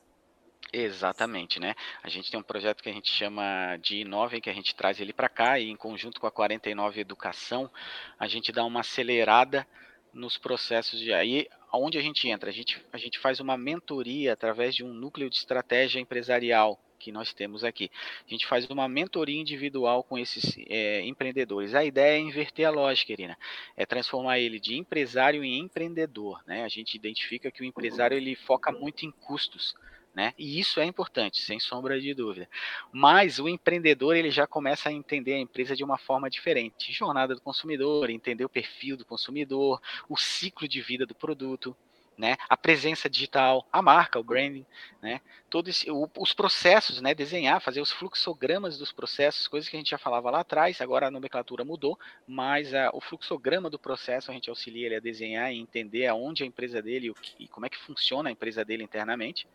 Exatamente, 0.71 1.59
né? 1.59 1.73
A 2.03 2.09
gente 2.09 2.29
tem 2.29 2.39
um 2.39 2.43
projeto 2.43 2.83
que 2.83 2.89
a 2.89 2.93
gente 2.93 3.09
chama 3.11 3.77
de 3.77 3.97
Inove, 3.97 4.41
que 4.41 4.49
a 4.49 4.53
gente 4.53 4.75
traz 4.75 4.99
ele 4.99 5.13
para 5.13 5.29
cá 5.29 5.59
e 5.59 5.69
em 5.69 5.75
conjunto 5.75 6.19
com 6.19 6.27
a 6.27 6.31
49 6.31 6.99
Educação, 6.99 7.71
a 8.19 8.27
gente 8.27 8.51
dá 8.51 8.65
uma 8.65 8.81
acelerada 8.81 9.65
nos 10.13 10.37
processos 10.37 10.99
de 10.99 11.13
aí 11.13 11.47
aonde 11.71 11.97
a 11.97 12.01
gente 12.01 12.27
entra, 12.27 12.49
a 12.49 12.53
gente, 12.53 12.81
a 12.91 12.97
gente 12.97 13.19
faz 13.19 13.39
uma 13.39 13.57
mentoria 13.57 14.33
através 14.33 14.75
de 14.75 14.83
um 14.83 14.93
núcleo 14.93 15.29
de 15.29 15.37
estratégia 15.37 15.99
empresarial 15.99 16.79
que 16.97 17.11
nós 17.11 17.33
temos 17.33 17.63
aqui. 17.63 17.91
A 18.25 18.29
gente 18.29 18.47
faz 18.47 18.67
uma 18.69 18.87
mentoria 18.87 19.39
individual 19.39 20.03
com 20.03 20.17
esses 20.17 20.57
é, 20.67 21.01
empreendedores. 21.05 21.75
A 21.75 21.85
ideia 21.85 22.17
é 22.17 22.19
inverter 22.19 22.67
a 22.67 22.71
lógica, 22.71 23.11
Irina, 23.11 23.37
é 23.75 23.85
transformar 23.85 24.39
ele 24.39 24.59
de 24.59 24.75
empresário 24.75 25.43
em 25.43 25.59
empreendedor. 25.59 26.41
Né? 26.47 26.63
A 26.63 26.67
gente 26.67 26.95
identifica 26.95 27.51
que 27.51 27.61
o 27.61 27.65
empresário 27.65 28.17
ele 28.17 28.35
foca 28.35 28.71
muito 28.71 29.05
em 29.05 29.11
custos. 29.11 29.75
Né? 30.17 30.33
E 30.35 30.59
isso 30.59 30.79
é 30.79 30.85
importante, 30.85 31.41
sem 31.41 31.59
sombra 31.59 32.01
de 32.01 32.11
dúvida. 32.11 32.49
Mas 32.91 33.37
o 33.37 33.47
empreendedor 33.47 34.15
ele 34.15 34.31
já 34.31 34.47
começa 34.47 34.89
a 34.89 34.91
entender 34.91 35.35
a 35.35 35.39
empresa 35.39 35.75
de 35.75 35.83
uma 35.83 35.95
forma 35.95 36.27
diferente. 36.27 36.91
Jornada 36.91 37.35
do 37.35 37.41
consumidor, 37.41 38.09
entender 38.09 38.43
o 38.43 38.49
perfil 38.49 38.97
do 38.97 39.05
consumidor, 39.05 39.79
o 40.09 40.17
ciclo 40.17 40.67
de 40.67 40.81
vida 40.81 41.05
do 41.05 41.13
produto, 41.13 41.77
né? 42.17 42.35
A 42.49 42.57
presença 42.57 43.07
digital, 43.07 43.67
a 43.71 43.79
marca, 43.79 44.19
o 44.19 44.23
branding, 44.23 44.65
né? 45.03 45.21
Todos 45.51 45.85
os 46.17 46.33
processos, 46.33 46.99
né? 46.99 47.13
Desenhar, 47.13 47.61
fazer 47.61 47.79
os 47.79 47.91
fluxogramas 47.91 48.75
dos 48.75 48.91
processos, 48.91 49.47
coisas 49.47 49.69
que 49.69 49.75
a 49.75 49.79
gente 49.79 49.91
já 49.91 49.99
falava 49.99 50.31
lá 50.31 50.39
atrás. 50.39 50.81
Agora 50.81 51.09
a 51.09 51.11
nomenclatura 51.11 51.63
mudou, 51.63 51.95
mas 52.25 52.73
a, 52.73 52.89
o 52.91 52.99
fluxograma 52.99 53.69
do 53.69 53.77
processo 53.77 54.31
a 54.31 54.33
gente 54.33 54.49
auxilia 54.49 54.87
ele 54.87 54.95
a 54.95 54.99
desenhar 54.99 55.53
e 55.53 55.59
entender 55.59 56.07
aonde 56.07 56.41
a 56.41 56.47
empresa 56.47 56.81
dele 56.81 57.13
e, 57.37 57.43
e 57.43 57.47
como 57.47 57.67
é 57.67 57.69
que 57.69 57.77
funciona 57.77 58.29
a 58.29 58.31
empresa 58.31 58.65
dele 58.65 58.83
internamente 58.83 59.47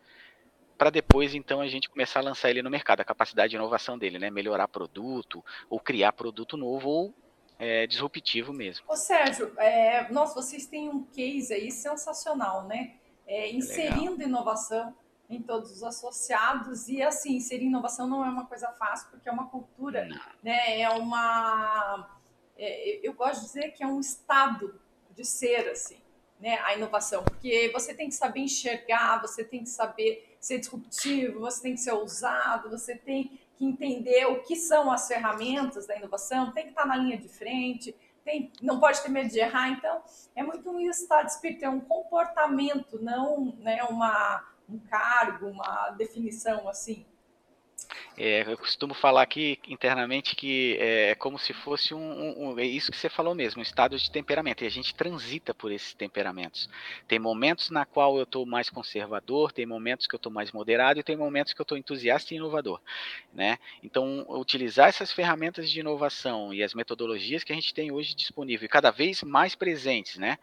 para 0.77 0.89
depois 0.89 1.33
então 1.33 1.61
a 1.61 1.67
gente 1.67 1.89
começar 1.89 2.19
a 2.19 2.23
lançar 2.23 2.49
ele 2.49 2.61
no 2.61 2.69
mercado, 2.69 3.01
a 3.01 3.05
capacidade 3.05 3.51
de 3.51 3.55
inovação 3.55 3.97
dele, 3.97 4.19
né? 4.19 4.29
Melhorar 4.29 4.67
produto, 4.67 5.43
ou 5.69 5.79
criar 5.79 6.13
produto 6.13 6.57
novo, 6.57 6.89
ou 6.89 7.13
é, 7.59 7.87
disruptivo 7.87 8.51
mesmo. 8.51 8.85
Ô 8.87 8.95
Sérgio, 8.95 9.53
é, 9.57 10.11
nossa, 10.11 10.35
vocês 10.35 10.65
têm 10.65 10.89
um 10.89 11.03
case 11.05 11.53
aí 11.53 11.71
sensacional, 11.71 12.67
né? 12.67 12.95
É, 13.25 13.51
inserindo 13.51 14.11
Legal. 14.11 14.27
inovação 14.27 14.95
em 15.29 15.41
todos 15.41 15.71
os 15.71 15.83
associados 15.83 16.89
e 16.89 17.01
assim, 17.01 17.37
inserir 17.37 17.65
inovação 17.65 18.05
não 18.05 18.25
é 18.25 18.29
uma 18.29 18.45
coisa 18.45 18.67
fácil 18.73 19.09
porque 19.09 19.29
é 19.29 19.31
uma 19.31 19.47
cultura, 19.47 20.05
não. 20.05 20.19
né? 20.43 20.81
É 20.81 20.89
uma, 20.89 22.19
é, 22.57 23.07
eu 23.07 23.13
gosto 23.13 23.39
de 23.39 23.45
dizer 23.45 23.71
que 23.71 23.83
é 23.83 23.87
um 23.87 23.99
estado 23.99 24.79
de 25.15 25.23
ser 25.23 25.69
assim 25.69 26.02
né, 26.43 26.59
a 26.65 26.75
inovação, 26.75 27.23
porque 27.23 27.71
você 27.71 27.93
tem 27.93 28.09
que 28.09 28.15
saber 28.15 28.41
enxergar, 28.41 29.21
você 29.21 29.45
tem 29.45 29.63
que 29.63 29.69
saber 29.69 30.35
ser 30.41 30.59
disruptivo, 30.59 31.39
você 31.39 31.61
tem 31.61 31.73
que 31.73 31.79
ser 31.79 31.93
ousado, 31.93 32.69
você 32.69 32.97
tem 32.97 33.39
que 33.55 33.65
entender 33.65 34.25
o 34.25 34.43
que 34.43 34.57
são 34.57 34.91
as 34.91 35.07
ferramentas 35.07 35.87
da 35.87 35.95
inovação, 35.95 36.51
tem 36.51 36.65
que 36.65 36.71
estar 36.71 36.85
na 36.85 36.97
linha 36.97 37.17
de 37.17 37.29
frente, 37.29 37.95
tem, 38.25 38.51
não 38.61 38.77
pode 38.77 39.01
ter 39.01 39.07
medo 39.07 39.29
de 39.29 39.39
errar. 39.39 39.69
Então, 39.69 40.01
é 40.35 40.43
muito 40.43 40.69
um 40.69 40.81
estado 40.81 41.27
de 41.27 41.31
espírito, 41.31 41.63
é 41.63 41.69
um 41.69 41.79
comportamento, 41.79 43.01
não 43.01 43.55
né, 43.59 43.81
uma, 43.83 44.45
um 44.67 44.77
cargo, 44.79 45.47
uma 45.47 45.91
definição 45.91 46.67
assim. 46.67 47.05
É, 48.17 48.43
eu 48.51 48.57
costumo 48.57 48.93
falar 48.93 49.21
aqui 49.21 49.59
internamente 49.67 50.35
que 50.35 50.77
é, 50.79 51.11
é 51.11 51.15
como 51.15 51.39
se 51.39 51.53
fosse 51.53 51.93
um, 51.93 51.99
um, 51.99 52.49
um, 52.49 52.59
é 52.59 52.65
isso 52.65 52.91
que 52.91 52.97
você 52.97 53.09
falou 53.09 53.33
mesmo, 53.33 53.59
um 53.59 53.63
estado 53.63 53.97
de 53.97 54.11
temperamento. 54.11 54.63
E 54.63 54.67
a 54.67 54.69
gente 54.69 54.93
transita 54.93 55.53
por 55.53 55.71
esses 55.71 55.93
temperamentos. 55.93 56.69
Tem 57.07 57.19
momentos 57.19 57.69
na 57.69 57.85
qual 57.85 58.17
eu 58.17 58.23
estou 58.23 58.45
mais 58.45 58.69
conservador, 58.69 59.51
tem 59.51 59.65
momentos 59.65 60.07
que 60.07 60.15
eu 60.15 60.17
estou 60.17 60.31
mais 60.31 60.51
moderado 60.51 60.99
e 60.99 61.03
tem 61.03 61.15
momentos 61.15 61.53
que 61.53 61.61
eu 61.61 61.63
estou 61.63 61.77
entusiasta 61.77 62.33
e 62.33 62.37
inovador, 62.37 62.79
né? 63.33 63.57
Então, 63.81 64.25
utilizar 64.29 64.89
essas 64.89 65.11
ferramentas 65.11 65.69
de 65.69 65.79
inovação 65.79 66.53
e 66.53 66.63
as 66.63 66.73
metodologias 66.73 67.43
que 67.43 67.51
a 67.51 67.55
gente 67.55 67.73
tem 67.73 67.91
hoje 67.91 68.15
disponível, 68.15 68.67
cada 68.69 68.91
vez 68.91 69.23
mais 69.23 69.55
presentes, 69.55 70.17
né? 70.17 70.37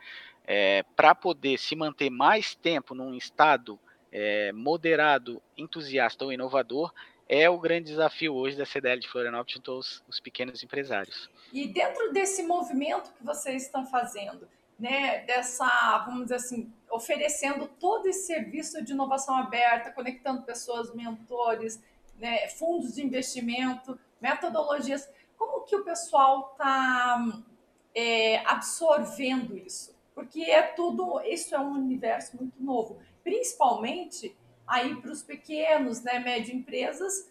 É, 0.47 0.83
Para 0.97 1.15
poder 1.15 1.59
se 1.59 1.77
manter 1.77 2.11
mais 2.11 2.55
tempo 2.55 2.95
num 2.95 3.15
estado 3.15 3.79
é, 4.13 4.53
moderado, 4.53 5.41
entusiasta 5.57 6.25
ou 6.25 6.33
inovador, 6.33 6.93
é 7.33 7.49
o 7.49 7.61
grande 7.61 7.93
desafio 7.93 8.35
hoje 8.35 8.57
da 8.57 8.67
CDL 8.67 9.01
de 9.01 9.09
Florianópolis 9.09 9.55
junto 9.55 9.71
aos 9.71 10.03
os 10.09 10.19
pequenos 10.19 10.65
empresários. 10.65 11.31
E 11.53 11.69
dentro 11.69 12.13
desse 12.13 12.43
movimento 12.43 13.13
que 13.13 13.25
vocês 13.25 13.63
estão 13.63 13.87
fazendo, 13.87 14.49
né, 14.77 15.21
dessa, 15.21 15.99
vamos 16.07 16.23
dizer 16.23 16.35
assim, 16.35 16.73
oferecendo 16.91 17.69
todo 17.79 18.09
esse 18.09 18.27
serviço 18.27 18.83
de 18.83 18.93
inovação 18.93 19.37
aberta, 19.37 19.93
conectando 19.93 20.43
pessoas, 20.43 20.93
mentores, 20.93 21.81
né, 22.19 22.49
fundos 22.49 22.97
de 22.97 23.07
investimento, 23.07 23.97
metodologias, 24.21 25.09
como 25.39 25.65
que 25.65 25.77
o 25.77 25.85
pessoal 25.85 26.51
está 26.51 27.45
é, 27.95 28.39
absorvendo 28.39 29.57
isso? 29.57 29.97
Porque 30.17 30.43
é 30.43 30.63
tudo, 30.63 31.21
isso 31.21 31.55
é 31.55 31.61
um 31.61 31.75
universo 31.75 32.37
muito 32.37 32.61
novo, 32.61 32.99
principalmente 33.23 34.37
aí 34.71 34.95
para 34.95 35.11
os 35.11 35.23
pequenos, 35.23 36.03
né, 36.03 36.21
médio 36.21 36.55
empresas, 36.55 37.31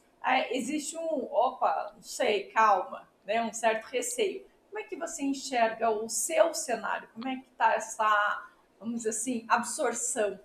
existe 0.51 0.97
um, 0.97 1.23
opa, 1.31 1.93
não 1.95 2.03
sei, 2.03 2.51
calma, 2.51 3.07
né, 3.25 3.41
um 3.41 3.53
certo 3.53 3.85
receio. 3.85 4.45
Como 4.67 4.79
é 4.79 4.83
que 4.83 4.97
você 4.97 5.23
enxerga 5.23 5.89
o 5.89 6.07
seu 6.09 6.53
cenário? 6.53 7.07
Como 7.13 7.27
é 7.27 7.37
que 7.37 7.47
está 7.49 7.73
essa, 7.73 8.47
vamos 8.77 8.97
dizer 8.97 9.09
assim, 9.09 9.45
absorção? 9.47 10.39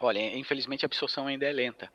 Olha, 0.00 0.20
infelizmente 0.38 0.84
a 0.84 0.86
absorção 0.86 1.26
ainda 1.26 1.44
é 1.44 1.52
lenta. 1.52 1.92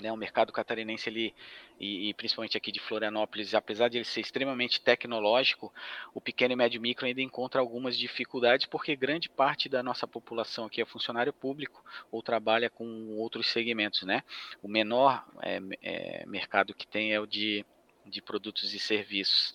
Né, 0.00 0.12
o 0.12 0.16
mercado 0.16 0.52
catarinense 0.52 1.08
ele 1.08 1.34
e, 1.78 2.08
e, 2.08 2.14
principalmente 2.14 2.56
aqui 2.56 2.70
de 2.70 2.80
Florianópolis, 2.80 3.54
apesar 3.54 3.88
de 3.88 3.98
ele 3.98 4.04
ser 4.04 4.20
extremamente 4.20 4.80
tecnológico, 4.80 5.72
o 6.14 6.20
pequeno 6.20 6.52
e 6.52 6.56
médio 6.56 6.80
micro 6.80 7.06
ainda 7.06 7.20
encontra 7.20 7.60
algumas 7.60 7.96
dificuldades 7.96 8.66
porque 8.66 8.94
grande 8.94 9.28
parte 9.28 9.68
da 9.68 9.82
nossa 9.82 10.06
população 10.06 10.66
aqui 10.66 10.80
é 10.80 10.86
funcionário 10.86 11.32
público 11.32 11.84
ou 12.10 12.22
trabalha 12.22 12.70
com 12.70 12.86
outros 13.16 13.48
segmentos, 13.48 14.02
né? 14.02 14.22
O 14.62 14.68
menor 14.68 15.26
é, 15.42 15.60
é, 15.82 16.26
mercado 16.26 16.74
que 16.74 16.86
tem 16.86 17.12
é 17.12 17.20
o 17.20 17.26
de, 17.26 17.64
de 18.06 18.22
produtos 18.22 18.72
e 18.72 18.78
serviços. 18.78 19.54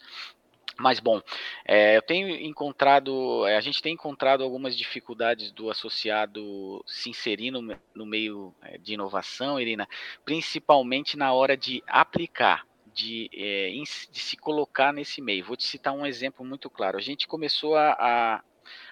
Mas 0.79 1.01
bom, 1.01 1.21
é, 1.65 1.97
eu 1.97 2.01
tenho 2.01 2.29
encontrado, 2.29 3.45
é, 3.45 3.57
a 3.57 3.61
gente 3.61 3.81
tem 3.81 3.93
encontrado 3.93 4.45
algumas 4.45 4.77
dificuldades 4.77 5.51
do 5.51 5.69
associado 5.69 6.81
se 6.87 7.09
inserir 7.09 7.51
no, 7.51 7.77
no 7.93 8.05
meio 8.05 8.55
é, 8.61 8.77
de 8.77 8.93
inovação, 8.93 9.59
Irina, 9.59 9.85
principalmente 10.23 11.17
na 11.17 11.33
hora 11.33 11.57
de 11.57 11.83
aplicar. 11.85 12.65
De, 12.91 13.29
é, 13.33 13.69
de, 14.11 14.19
se 14.19 14.35
colocar 14.35 14.91
nesse 14.91 15.21
meio. 15.21 15.45
Vou 15.45 15.55
te 15.55 15.63
citar 15.63 15.93
um 15.93 16.05
exemplo 16.05 16.43
muito 16.43 16.69
claro. 16.69 16.97
A 16.97 17.01
gente 17.01 17.27
começou 17.27 17.75
a, 17.75 17.91
a, 17.91 18.43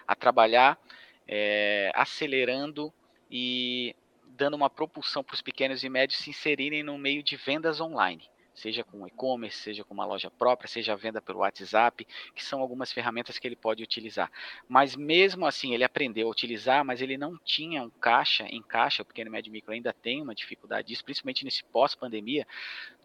a 0.08 0.16
trabalhar 0.16 0.80
é, 1.28 1.92
acelerando 1.94 2.94
e 3.30 3.94
dando 4.28 4.54
uma 4.54 4.70
propulsão 4.70 5.24
para 5.24 5.34
os 5.34 5.42
pequenos 5.42 5.84
e 5.84 5.90
médios 5.90 6.20
se 6.20 6.30
inserirem 6.30 6.84
no 6.84 6.98
meio 6.98 7.22
de 7.22 7.36
vendas 7.36 7.82
online 7.82 8.30
seja 8.58 8.84
com 8.84 9.08
e-commerce, 9.08 9.58
seja 9.58 9.84
com 9.84 9.94
uma 9.94 10.06
loja 10.06 10.32
própria, 10.32 10.68
seja 10.68 10.96
venda 10.96 11.22
pelo 11.22 11.40
WhatsApp, 11.40 12.06
que 12.36 12.44
são 12.44 12.60
algumas 12.60 12.92
ferramentas 12.92 13.38
que 13.38 13.48
ele 13.48 13.56
pode 13.56 13.84
utilizar. 13.84 14.32
Mas 14.68 14.96
mesmo 14.96 15.46
assim, 15.46 15.74
ele 15.76 15.84
aprendeu 15.84 16.28
a 16.28 16.32
utilizar, 16.32 16.84
mas 16.84 17.00
ele 17.00 17.18
não 17.18 17.38
tinha 17.38 17.84
um 17.84 17.90
caixa 17.90 18.48
em 18.50 18.62
caixa, 18.62 19.04
o 19.04 19.06
pequeno 19.06 19.30
médio 19.30 19.52
micro 19.52 19.72
ainda 19.72 19.94
tem 19.94 20.22
uma 20.22 20.34
dificuldade 20.34 20.88
disso, 20.88 21.06
principalmente 21.06 21.46
nesse 21.46 21.64
pós-pandemia, 21.66 22.48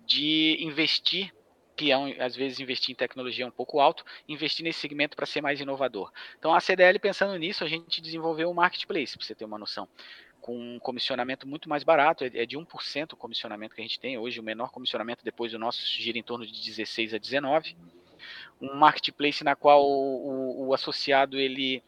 de 0.07 0.57
investir 0.61 1.33
que 1.75 1.91
é 1.91 2.23
às 2.23 2.37
vezes 2.37 2.61
investir 2.61 2.93
em 2.93 2.95
tecnologia 2.95 3.45
é 3.45 3.49
um 3.49 3.51
pouco 3.51 3.81
alto, 3.81 4.05
investir 4.29 4.63
nesse 4.63 4.81
segmento 4.81 5.17
para 5.17 5.25
ser 5.25 5.41
mais 5.41 5.59
inovador. 5.61 6.13
Então 6.39 6.55
a 6.55 6.61
CDL 6.61 6.99
pensando 6.99 7.37
nisso, 7.37 7.65
a 7.65 7.67
gente 7.67 8.01
desenvolveu 8.01 8.49
o 8.49 8.53
um 8.53 8.55
marketplace, 8.55 9.17
para 9.17 9.27
você 9.27 9.35
ter 9.35 9.45
uma 9.45 9.59
noção 9.59 9.89
com 10.43 10.59
um 10.59 10.79
comissionamento 10.81 11.47
muito 11.47 11.69
mais 11.69 11.85
barato, 11.85 12.25
é, 12.25 12.31
é 12.35 12.45
de 12.45 12.59
1% 12.59 13.13
o 13.13 13.17
comissionamento 13.17 13.75
que 13.75 13.81
a 13.81 13.85
gente 13.85 14.01
tem. 14.01 14.19
Hoje, 14.19 14.41
o 14.41 14.43
menor 14.43 14.71
comissionamento 14.71 15.25
depois 15.25 15.53
do 15.53 15.59
nosso 15.59 15.81
gira 15.87 16.19
em 16.19 16.23
torno 16.23 16.45
de 16.45 16.53
16 16.53 17.15
a 17.15 17.19
19. 17.19 17.77
Um 18.61 18.75
marketplace 18.75 19.43
na 19.43 19.55
qual 19.57 19.89
o, 19.89 20.65
o, 20.65 20.69
o 20.69 20.75
associado 20.75 21.39
ele 21.39 21.83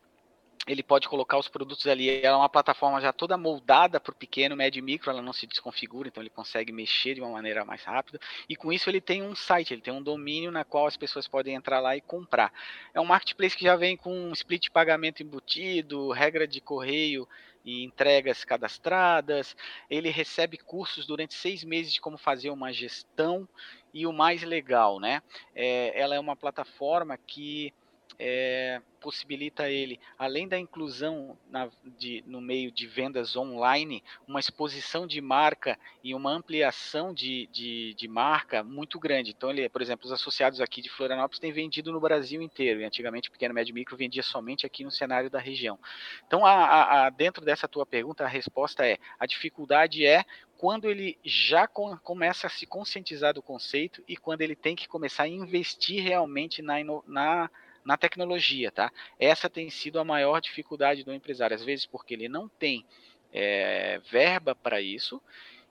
ele 0.67 0.83
pode 0.83 1.09
colocar 1.09 1.37
os 1.37 1.47
produtos 1.47 1.87
ali. 1.87 2.09
Ela 2.09 2.37
é 2.37 2.39
uma 2.39 2.49
plataforma 2.49 2.99
já 3.01 3.13
toda 3.13 3.37
moldada 3.37 4.01
para 4.01 4.13
o 4.13 4.15
pequeno, 4.15 4.57
médio 4.57 4.79
e 4.79 4.83
micro, 4.83 5.11
ela 5.11 5.21
não 5.21 5.33
se 5.33 5.47
desconfigura, 5.47 6.09
então 6.09 6.23
ele 6.23 6.31
consegue 6.31 6.73
mexer 6.73 7.15
de 7.15 7.21
uma 7.21 7.29
maneira 7.29 7.67
mais 7.67 7.85
rápida. 7.85 8.19
E 8.49 8.57
com 8.57 8.73
isso 8.73 8.89
ele 8.89 9.01
tem 9.01 9.23
um 9.23 9.35
site, 9.35 9.75
ele 9.75 9.83
tem 9.83 9.93
um 9.93 10.03
domínio 10.03 10.51
na 10.51 10.65
qual 10.65 10.87
as 10.87 10.97
pessoas 10.97 11.29
podem 11.29 11.55
entrar 11.55 11.81
lá 11.81 11.97
e 11.97 12.01
comprar. 12.01 12.51
É 12.95 13.01
um 13.01 13.05
marketplace 13.05 13.57
que 13.57 13.65
já 13.65 13.77
vem 13.77 13.95
com 13.95 14.33
split 14.33 14.71
pagamento 14.71 15.23
embutido, 15.23 16.11
regra 16.13 16.47
de 16.47 16.63
correio 16.63 17.29
e 17.65 17.83
entregas 17.83 18.45
cadastradas. 18.45 19.57
Ele 19.89 20.11
recebe 20.11 20.59
cursos 20.59 21.07
durante 21.07 21.35
seis 21.35 21.65
meses 21.65 21.93
de 21.93 22.01
como 22.01 22.19
fazer 22.19 22.51
uma 22.51 22.73
gestão. 22.73 23.49
E 23.93 24.07
o 24.07 24.13
mais 24.13 24.43
legal, 24.43 24.99
né? 24.99 25.23
É, 25.55 25.99
ela 25.99 26.15
é 26.15 26.21
uma 26.21 26.35
plataforma 26.35 27.17
que 27.17 27.73
é, 28.19 28.81
possibilita 29.01 29.69
ele, 29.69 30.01
além 30.19 30.49
da 30.49 30.59
inclusão 30.59 31.37
na, 31.51 31.69
de, 31.99 32.25
no 32.27 32.41
meio 32.41 32.73
de 32.73 32.87
vendas 32.87 33.37
online, 33.37 34.03
uma 34.27 34.41
exposição 34.41 35.07
de 35.07 35.21
marca 35.21 35.79
e 36.03 36.15
uma 36.15 36.31
ampliação 36.31 37.13
de, 37.13 37.47
de, 37.53 37.95
de, 37.95 38.09
marca 38.09 38.65
muito 38.65 38.99
grande. 38.99 39.31
Então, 39.31 39.51
ele, 39.51 39.69
por 39.69 39.83
exemplo, 39.83 40.07
os 40.07 40.13
associados 40.13 40.61
aqui 40.61 40.81
de 40.81 40.89
Florianópolis 40.89 41.39
têm 41.39 41.53
vendido 41.53 41.93
no 41.93 42.01
Brasil 42.01 42.41
inteiro, 42.41 42.81
e 42.81 42.85
antigamente 42.85 43.29
o 43.29 43.33
pequeno, 43.33 43.53
médio 43.53 43.73
e 43.73 43.75
micro 43.75 43.97
vendia 43.97 44.23
somente 44.23 44.65
aqui 44.65 44.85
no 44.85 44.91
cenário 44.91 45.29
da 45.29 45.39
região. 45.39 45.79
Então, 46.27 46.47
a, 46.47 46.53
a, 46.53 47.07
a, 47.07 47.11
dentro 47.11 47.45
dessa 47.45 47.69
tua 47.69 47.85
pergunta, 47.85 48.25
a 48.25 48.29
resposta 48.29 48.87
é: 48.87 48.99
a 49.19 49.27
dificuldade 49.27 50.07
é 50.07 50.25
quando 50.57 50.89
ele 50.89 51.19
já 51.23 51.67
com, 51.67 51.95
começa 51.99 52.47
a 52.47 52.51
se 52.51 52.67
conscientizar 52.67 53.35
do 53.35 53.43
conceito 53.43 54.03
e 54.09 54.17
quando 54.17 54.41
ele 54.41 54.57
tem 54.57 54.75
que 54.75 54.89
começar 54.89 55.25
a 55.25 55.29
investir 55.29 56.03
realmente 56.03 56.63
na, 56.63 56.77
na 57.07 57.51
na 57.85 57.97
tecnologia, 57.97 58.73
tá? 58.73 58.91
Essa 59.19 59.51
tem 59.51 59.69
sido 59.69 59.99
a 59.99 60.05
maior 60.05 60.41
dificuldade 60.41 61.05
do 61.05 61.13
empresário, 61.13 61.55
às 61.55 61.65
vezes 61.65 61.87
porque 61.87 62.15
ele 62.15 62.29
não 62.29 62.49
tem 62.49 62.85
é, 63.33 64.01
verba 64.11 64.55
para 64.55 64.81
isso 64.81 65.21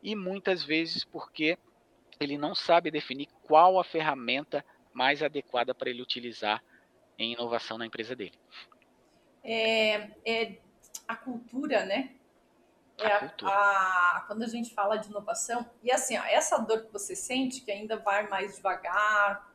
e 0.02 0.16
muitas 0.16 0.64
vezes 0.64 1.04
porque 1.04 1.58
ele 2.20 2.38
não 2.38 2.54
sabe 2.54 2.92
definir 2.92 3.28
qual 3.42 3.80
a 3.80 3.84
ferramenta 3.84 4.64
mais 4.94 5.24
adequada 5.24 5.74
para 5.74 5.90
ele 5.90 6.02
utilizar 6.02 6.64
em 7.18 7.34
inovação 7.34 7.78
na 7.78 7.86
empresa 7.86 8.16
dele. 8.16 8.38
É, 9.44 10.12
é 10.26 10.58
a 11.08 11.16
cultura, 11.16 11.86
né? 11.86 12.12
É 12.98 13.08
a 13.08 13.20
cultura. 13.20 13.52
A, 13.52 14.18
a, 14.18 14.22
quando 14.28 14.44
a 14.44 14.48
gente 14.48 14.74
fala 14.74 14.98
de 14.98 15.10
inovação, 15.10 15.70
e 15.82 15.92
assim, 15.92 16.18
ó, 16.18 16.24
essa 16.24 16.58
dor 16.60 16.86
que 16.86 16.94
você 16.94 17.16
sente, 17.16 17.62
que 17.62 17.72
ainda 17.72 17.98
vai 17.98 18.28
mais 18.30 18.56
devagar, 18.56 19.53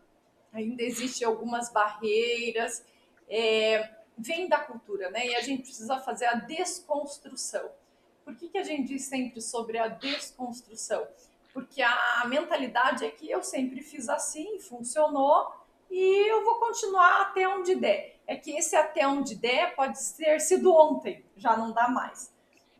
ainda 0.53 0.83
existem 0.83 1.27
algumas 1.27 1.71
barreiras, 1.71 2.85
é, 3.29 3.89
vem 4.17 4.49
da 4.49 4.59
cultura, 4.59 5.11
né? 5.11 5.27
E 5.27 5.37
a 5.37 5.41
gente 5.41 5.63
precisa 5.63 5.99
fazer 6.01 6.27
a 6.27 6.35
desconstrução. 6.35 7.71
Por 8.25 8.35
que, 8.37 8.49
que 8.49 8.59
a 8.59 8.63
gente 8.63 8.89
diz 8.89 9.05
sempre 9.05 9.41
sobre 9.41 9.79
a 9.79 9.89
desconstrução? 9.89 11.07
Porque 11.53 11.83
a 11.83 12.25
mentalidade 12.27 13.05
é 13.05 13.11
que 13.11 13.31
eu 13.31 13.43
sempre 13.43 13.83
fiz 13.83 14.09
assim, 14.09 14.59
funcionou, 14.61 15.51
e 15.91 16.31
eu 16.31 16.45
vou 16.45 16.57
continuar 16.57 17.23
até 17.23 17.49
onde 17.49 17.75
der. 17.75 18.17
É 18.27 18.37
que 18.37 18.51
esse 18.53 18.77
até 18.77 19.07
onde 19.09 19.35
der 19.35 19.75
pode 19.75 19.99
ter 20.17 20.39
sido 20.41 20.73
ontem, 20.73 21.25
já 21.37 21.57
não 21.57 21.73
dá 21.73 21.89
mais. 21.89 22.31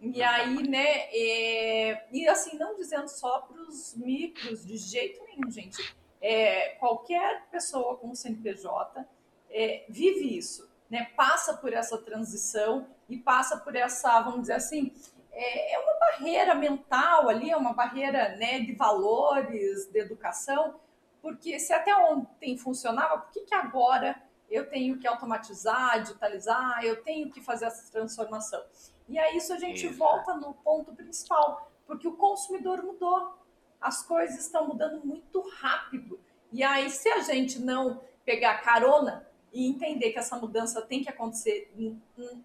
E 0.01 0.23
aí, 0.23 0.69
né, 0.69 1.09
é, 1.11 2.07
e 2.13 2.29
assim, 2.29 2.57
não 2.57 2.77
dizendo 2.77 3.09
só 3.09 3.41
para 3.41 3.61
os 3.63 3.95
micros, 3.97 4.65
de 4.65 4.77
jeito 4.77 5.25
nenhum, 5.25 5.51
gente 5.51 5.83
é, 6.21 6.71
qualquer 6.81 7.47
pessoa 7.51 7.97
com 7.97 8.15
CNPJ 8.15 9.05
é, 9.51 9.85
vive 9.89 10.37
isso, 10.37 10.69
né? 10.91 11.09
passa 11.17 11.57
por 11.57 11.73
essa 11.73 11.99
transição 11.99 12.87
e 13.09 13.17
passa 13.17 13.57
por 13.57 13.75
essa, 13.75 14.21
vamos 14.21 14.43
dizer 14.43 14.55
assim, 14.55 14.93
é, 15.33 15.75
é 15.75 15.79
uma 15.79 15.99
barreira 15.99 16.55
mental 16.55 17.29
ali, 17.29 17.51
é 17.51 17.57
uma 17.57 17.73
barreira 17.73 18.37
né, 18.37 18.61
de 18.61 18.75
valores, 18.75 19.87
de 19.87 19.99
educação, 20.01 20.81
porque 21.23 21.59
se 21.59 21.73
até 21.73 21.95
ontem 21.95 22.57
funcionava, 22.57 23.19
por 23.19 23.31
que, 23.31 23.41
que 23.43 23.55
agora 23.55 24.21
eu 24.51 24.69
tenho 24.69 24.99
que 24.99 25.07
automatizar, 25.07 26.01
digitalizar, 26.03 26.85
eu 26.85 27.03
tenho 27.03 27.31
que 27.31 27.41
fazer 27.41 27.67
essa 27.67 27.91
transformação? 27.93 28.63
E 29.09 29.19
aí 29.19 29.37
isso 29.37 29.53
a 29.53 29.59
gente 29.59 29.87
isso. 29.87 29.97
volta 29.97 30.35
no 30.35 30.55
ponto 30.55 30.95
principal, 30.95 31.71
porque 31.87 32.07
o 32.07 32.17
consumidor 32.17 32.83
mudou 32.83 33.39
as 33.81 34.03
coisas 34.03 34.39
estão 34.39 34.67
mudando 34.67 35.05
muito 35.05 35.41
rápido. 35.41 36.19
E 36.53 36.63
aí, 36.63 36.91
se 36.91 37.09
a 37.09 37.21
gente 37.21 37.61
não 37.61 38.01
pegar 38.25 38.63
carona 38.63 39.27
e 39.53 39.67
entender 39.67 40.13
que 40.13 40.19
essa 40.19 40.37
mudança 40.37 40.83
tem 40.83 41.03
que 41.03 41.09
acontecer 41.09 41.73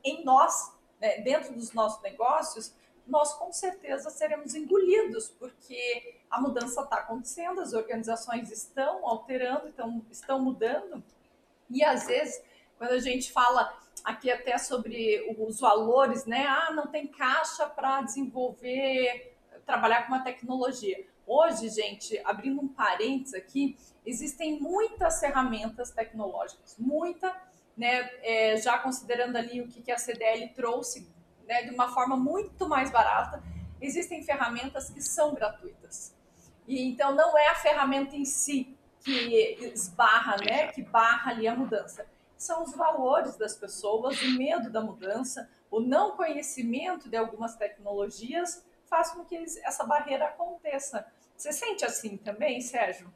em 0.03 0.23
nós, 0.23 0.73
né, 0.99 1.19
dentro 1.21 1.53
dos 1.53 1.73
nossos 1.73 2.01
negócios, 2.01 2.73
nós 3.05 3.33
com 3.33 3.51
certeza 3.51 4.09
seremos 4.09 4.55
engolidos, 4.55 5.29
porque 5.29 6.15
a 6.29 6.39
mudança 6.39 6.81
está 6.81 6.97
acontecendo, 6.97 7.59
as 7.59 7.73
organizações 7.73 8.49
estão 8.51 9.05
alterando, 9.07 9.67
então, 9.67 10.01
estão 10.09 10.39
mudando. 10.39 11.03
E 11.69 11.83
às 11.83 12.07
vezes, 12.07 12.41
quando 12.77 12.91
a 12.91 12.99
gente 12.99 13.31
fala 13.31 13.77
aqui 14.03 14.31
até 14.31 14.57
sobre 14.57 15.35
os 15.37 15.59
valores, 15.59 16.25
né? 16.25 16.45
Ah, 16.47 16.71
não 16.71 16.87
tem 16.87 17.07
caixa 17.07 17.67
para 17.67 18.01
desenvolver, 18.01 19.35
trabalhar 19.65 20.03
com 20.03 20.13
uma 20.13 20.23
tecnologia. 20.23 21.05
Hoje, 21.25 21.69
gente, 21.69 22.19
abrindo 22.25 22.61
um 22.61 22.67
parênteses 22.67 23.33
aqui, 23.33 23.77
existem 24.05 24.59
muitas 24.59 25.19
ferramentas 25.19 25.91
tecnológicas, 25.91 26.75
muita, 26.77 27.33
né, 27.77 28.09
é, 28.21 28.57
já 28.57 28.77
considerando 28.77 29.37
ali 29.37 29.61
o 29.61 29.67
que 29.67 29.91
a 29.91 29.97
CDL 29.97 30.49
trouxe, 30.49 31.07
né, 31.47 31.63
de 31.63 31.73
uma 31.73 31.93
forma 31.93 32.17
muito 32.17 32.67
mais 32.67 32.91
barata, 32.91 33.41
existem 33.81 34.23
ferramentas 34.23 34.89
que 34.89 35.01
são 35.01 35.33
gratuitas. 35.33 36.13
E 36.67 36.81
então 36.81 37.13
não 37.15 37.37
é 37.37 37.47
a 37.47 37.55
ferramenta 37.55 38.15
em 38.15 38.25
si 38.25 38.75
que 39.03 39.57
esbarra, 39.73 40.37
né, 40.37 40.67
que 40.67 40.81
barra 40.81 41.31
ali 41.31 41.47
a 41.47 41.55
mudança. 41.55 42.05
São 42.37 42.63
os 42.63 42.73
valores 42.73 43.37
das 43.37 43.55
pessoas, 43.55 44.21
o 44.21 44.37
medo 44.37 44.69
da 44.69 44.81
mudança, 44.81 45.49
o 45.71 45.79
não 45.79 46.15
conhecimento 46.15 47.09
de 47.09 47.17
algumas 47.17 47.55
tecnologias 47.55 48.63
faz 48.93 49.09
com 49.09 49.25
que 49.25 49.35
essa 49.63 49.83
barreira 49.83 50.25
aconteça. 50.25 51.11
Você 51.35 51.51
sente 51.51 51.83
assim 51.83 52.15
também, 52.15 52.61
Sérgio? 52.61 53.11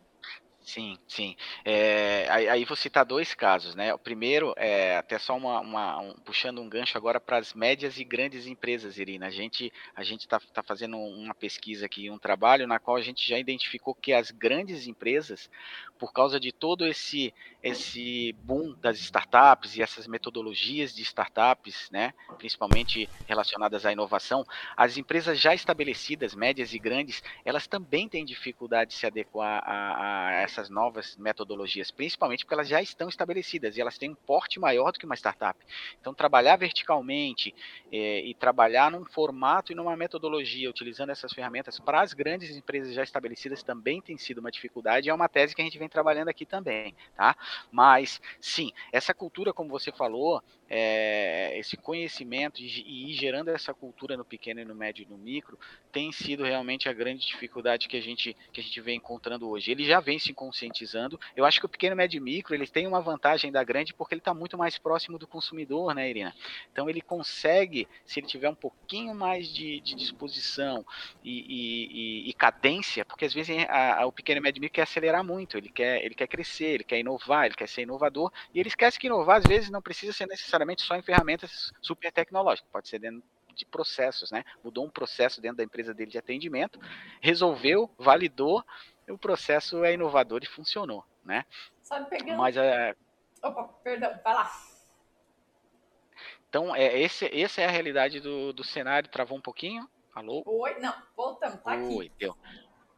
Sim, 0.68 0.98
sim. 1.08 1.34
É, 1.64 2.28
aí, 2.30 2.50
aí, 2.50 2.66
vou 2.66 2.76
citar 2.76 3.06
dois 3.06 3.34
casos, 3.34 3.74
né? 3.74 3.94
O 3.94 3.98
primeiro 3.98 4.54
é 4.58 4.98
até 4.98 5.18
só 5.18 5.38
uma, 5.38 5.62
uma 5.62 6.02
um, 6.02 6.14
puxando 6.16 6.60
um 6.60 6.68
gancho 6.68 6.98
agora 6.98 7.22
para 7.22 7.38
as 7.38 7.54
médias 7.54 7.98
e 7.98 8.04
grandes 8.04 8.46
empresas, 8.48 8.98
Irina. 8.98 9.28
A 9.28 9.30
gente 9.30 9.72
a 9.96 10.04
gente 10.04 10.22
está 10.22 10.42
tá 10.42 10.62
fazendo 10.62 10.98
uma 10.98 11.34
pesquisa 11.34 11.86
aqui, 11.86 12.12
um 12.12 12.20
trabalho 12.20 12.68
na 12.68 12.80
qual 12.80 12.98
a 12.98 13.02
gente 13.02 13.26
já 13.26 13.40
identificou 13.40 13.96
que 13.96 14.12
as 14.12 14.30
grandes 14.30 14.88
empresas, 14.88 15.50
por 15.98 16.12
causa 16.12 16.38
de 16.38 16.52
todo 16.52 16.86
esse 16.86 17.34
esse 17.64 18.34
boom 18.44 18.76
das 18.82 19.00
startups 19.00 19.78
e 19.78 19.82
essas 19.82 20.06
metodologias 20.06 20.94
de 20.94 21.02
startups, 21.02 21.90
né, 21.92 22.14
principalmente 22.38 23.10
relacionadas 23.26 23.86
à 23.86 23.92
inovação, 23.94 24.46
as 24.76 24.98
empresas 24.98 25.40
já 25.40 25.56
estabelecidas, 25.56 26.36
médias 26.36 26.74
e 26.74 26.80
grandes, 26.80 27.24
elas 27.46 27.68
também 27.68 28.08
têm 28.10 28.26
dificuldade 28.26 28.92
de 28.92 28.98
se 28.98 29.06
adequar 29.06 29.62
a, 29.66 30.28
a 30.28 30.32
essa 30.34 30.57
essas 30.58 30.70
novas 30.70 31.16
metodologias, 31.18 31.92
principalmente 31.92 32.44
porque 32.44 32.56
elas 32.56 32.68
já 32.68 32.82
estão 32.82 33.08
estabelecidas 33.08 33.78
e 33.78 33.82
elas 33.82 33.98
têm 33.98 34.10
um 34.10 34.16
porte 34.16 34.60
maior 34.60 34.92
do 34.92 35.00
que 35.00 35.06
uma 35.06 35.16
startup. 35.16 35.58
Então, 36.02 36.14
trabalhar 36.14 36.56
verticalmente 36.56 37.54
é, 37.92 38.22
e 38.22 38.34
trabalhar 38.34 38.90
num 38.92 39.06
formato 39.06 39.72
e 39.72 39.76
numa 39.76 39.96
metodologia 39.96 40.70
utilizando 40.70 41.12
essas 41.12 41.32
ferramentas 41.32 41.80
para 41.80 42.02
as 42.02 42.14
grandes 42.14 42.56
empresas 42.56 42.94
já 42.94 43.04
estabelecidas 43.04 43.62
também 43.62 44.02
tem 44.02 44.18
sido 44.18 44.40
uma 44.40 44.52
dificuldade. 44.52 45.10
É 45.10 45.14
uma 45.14 45.30
tese 45.30 45.56
que 45.56 45.62
a 45.62 45.66
gente 45.66 45.78
vem 45.78 45.88
trabalhando 45.88 46.30
aqui 46.30 46.46
também, 46.46 46.96
tá? 47.16 47.36
Mas, 47.72 48.20
sim, 48.40 48.72
essa 48.92 49.14
cultura, 49.14 49.54
como 49.54 49.70
você 49.70 49.92
falou, 49.92 50.42
é, 50.70 51.58
esse 51.58 51.78
conhecimento 51.78 52.62
e 52.62 53.12
ir 53.12 53.14
gerando 53.14 53.50
essa 53.50 53.74
cultura 53.74 54.18
no 54.18 54.26
pequeno 54.26 54.60
e 54.60 54.66
no 54.66 54.76
médio 54.76 55.04
e 55.04 55.10
no 55.10 55.18
micro 55.18 55.58
tem 55.92 56.12
sido 56.12 56.44
realmente 56.44 56.90
a 56.90 56.94
grande 56.94 57.26
dificuldade 57.26 57.88
que 57.88 57.96
a 57.96 58.02
gente 58.02 58.36
que 58.52 58.60
a 58.60 58.64
gente 58.64 58.82
vem 58.82 58.98
encontrando 58.98 59.50
hoje. 59.50 59.72
Ele 59.72 59.86
já 59.86 60.00
vem 60.00 60.20
se 60.20 60.32
conscientizando. 60.48 61.20
Eu 61.36 61.46
acho 61.46 61.60
que 61.60 61.66
o 61.66 61.70
pequeno, 61.70 61.96
médio 61.96 62.18
e 62.18 62.22
micro 62.22 62.56
ele 62.56 62.66
tem 62.66 62.88
uma 62.88 63.02
vantagem 63.02 63.52
da 63.52 63.64
grande 63.64 63.94
porque 63.94 64.14
ele 64.14 64.22
está 64.22 64.34
muito 64.34 64.58
mais 64.58 64.78
próximo 64.78 65.20
do 65.20 65.28
consumidor, 65.28 65.94
né, 65.94 66.10
Irina? 66.10 66.34
Então 66.72 66.90
ele 66.90 67.02
consegue, 67.02 67.88
se 68.06 68.20
ele 68.20 68.28
tiver 68.28 68.50
um 68.50 68.56
pouquinho 68.56 69.14
mais 69.14 69.48
de, 69.48 69.82
de 69.82 69.94
disposição 69.96 70.86
e, 71.24 72.26
e, 72.26 72.30
e, 72.30 72.34
cadência, 72.34 73.04
porque 73.04 73.26
às 73.26 73.34
vezes 73.34 73.58
a, 73.68 74.02
a, 74.02 74.06
o 74.06 74.12
pequeno, 74.12 74.42
médio 74.42 74.60
e 74.60 74.62
micro 74.62 74.76
quer 74.76 74.84
acelerar 74.84 75.24
muito, 75.24 75.58
ele 75.58 75.70
quer 75.70 76.04
ele 76.04 76.16
quer 76.16 76.28
crescer, 76.28 76.76
ele 76.76 76.84
quer 76.84 77.00
inovar, 77.00 77.46
ele 77.46 77.56
quer 77.56 77.68
ser 77.68 77.82
inovador 77.82 78.32
e 78.54 78.60
ele 78.60 78.70
esquece 78.70 78.98
que 78.98 79.08
inovar 79.08 79.38
às 79.38 79.44
vezes 79.44 79.70
não 79.70 79.82
precisa 79.82 80.14
ser 80.14 80.28
necessariamente 80.28 80.82
só 80.82 80.96
em 80.96 81.02
ferramentas 81.02 81.74
super 81.82 82.12
tecnológicas, 82.12 82.70
pode 82.72 82.88
ser 82.88 83.00
dentro 83.00 83.22
de 83.58 83.66
processos, 83.66 84.32
né? 84.32 84.44
Mudou 84.64 84.86
um 84.86 84.90
processo 84.90 85.42
dentro 85.42 85.58
da 85.58 85.64
empresa 85.64 85.94
dele 85.94 86.12
de 86.12 86.18
atendimento, 86.18 86.80
resolveu, 87.20 87.90
validou, 87.98 88.64
o 89.10 89.18
processo 89.18 89.84
é 89.84 89.94
inovador 89.94 90.42
e 90.44 90.48
funcionou, 90.48 91.04
né? 91.24 91.46
Sabe 91.82 92.10
pegando. 92.10 92.38
Mas 92.38 92.58
é. 92.58 92.96
Opa, 93.42 93.64
perdão, 93.84 94.20
vai 94.24 94.34
lá. 94.34 94.52
Então, 96.50 96.76
é, 96.76 97.00
esse, 97.00 97.26
essa 97.26 97.62
é 97.62 97.66
a 97.66 97.72
realidade 97.72 98.20
do, 98.20 98.54
do 98.54 98.64
cenário. 98.64 99.10
Travou 99.10 99.38
um 99.38 99.42
pouquinho? 99.42 99.88
Alô? 100.14 100.42
Oi, 100.46 100.80
não, 100.80 100.94
voltamos, 101.16 101.62
tá 101.62 101.74
aqui. 101.74 101.96
Oi, 101.96 102.12
deu. 102.18 102.36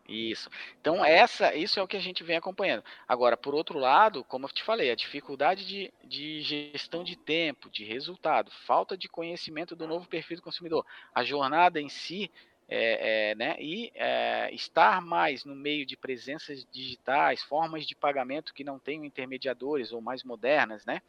Isso. 0.10 0.50
Então, 0.82 1.06
essa, 1.06 1.54
isso 1.54 1.80
é 1.80 1.84
o 1.84 1.88
que 1.88 1.96
a 1.96 2.02
gente 2.02 2.24
vem 2.24 2.36
acompanhando. 2.36 2.84
Agora, 3.08 3.38
por 3.38 3.54
outro 3.54 3.78
lado, 3.78 4.24
como 4.24 4.48
eu 4.48 4.50
te 4.50 4.64
falei, 4.64 4.90
a 4.90 4.96
dificuldade 4.96 5.66
de, 5.66 5.94
de 6.04 6.42
gestão 6.42 7.04
de 7.04 7.16
tempo, 7.16 7.70
de 7.70 7.84
resultado, 7.84 8.50
falta 8.66 8.98
de 8.98 9.08
conhecimento 9.08 9.76
do 9.76 9.88
novo 9.88 10.08
perfil 10.08 10.38
do 10.38 10.44
consumidor, 10.44 10.84
a 11.14 11.24
jornada 11.24 11.80
em 11.80 11.90
si, 11.90 12.32
é, 12.72 13.32
é, 13.32 13.36
né, 13.36 13.56
e 13.60 13.92
é, 13.96 14.54
estar 14.54 15.02
mais 15.02 15.44
no 15.44 15.56
meio 15.56 15.88
de 15.88 15.98
presenças 15.98 16.64
digitais, 16.72 17.42
formas 17.42 17.86
de 17.88 17.96
pagamento 17.96 18.54
que 18.54 18.64
não 18.64 18.78
tenham 18.78 19.04
intermediadores 19.04 19.92
ou 19.92 20.00
mais 20.00 20.24
modernas, 20.24 20.86
né? 20.86 21.02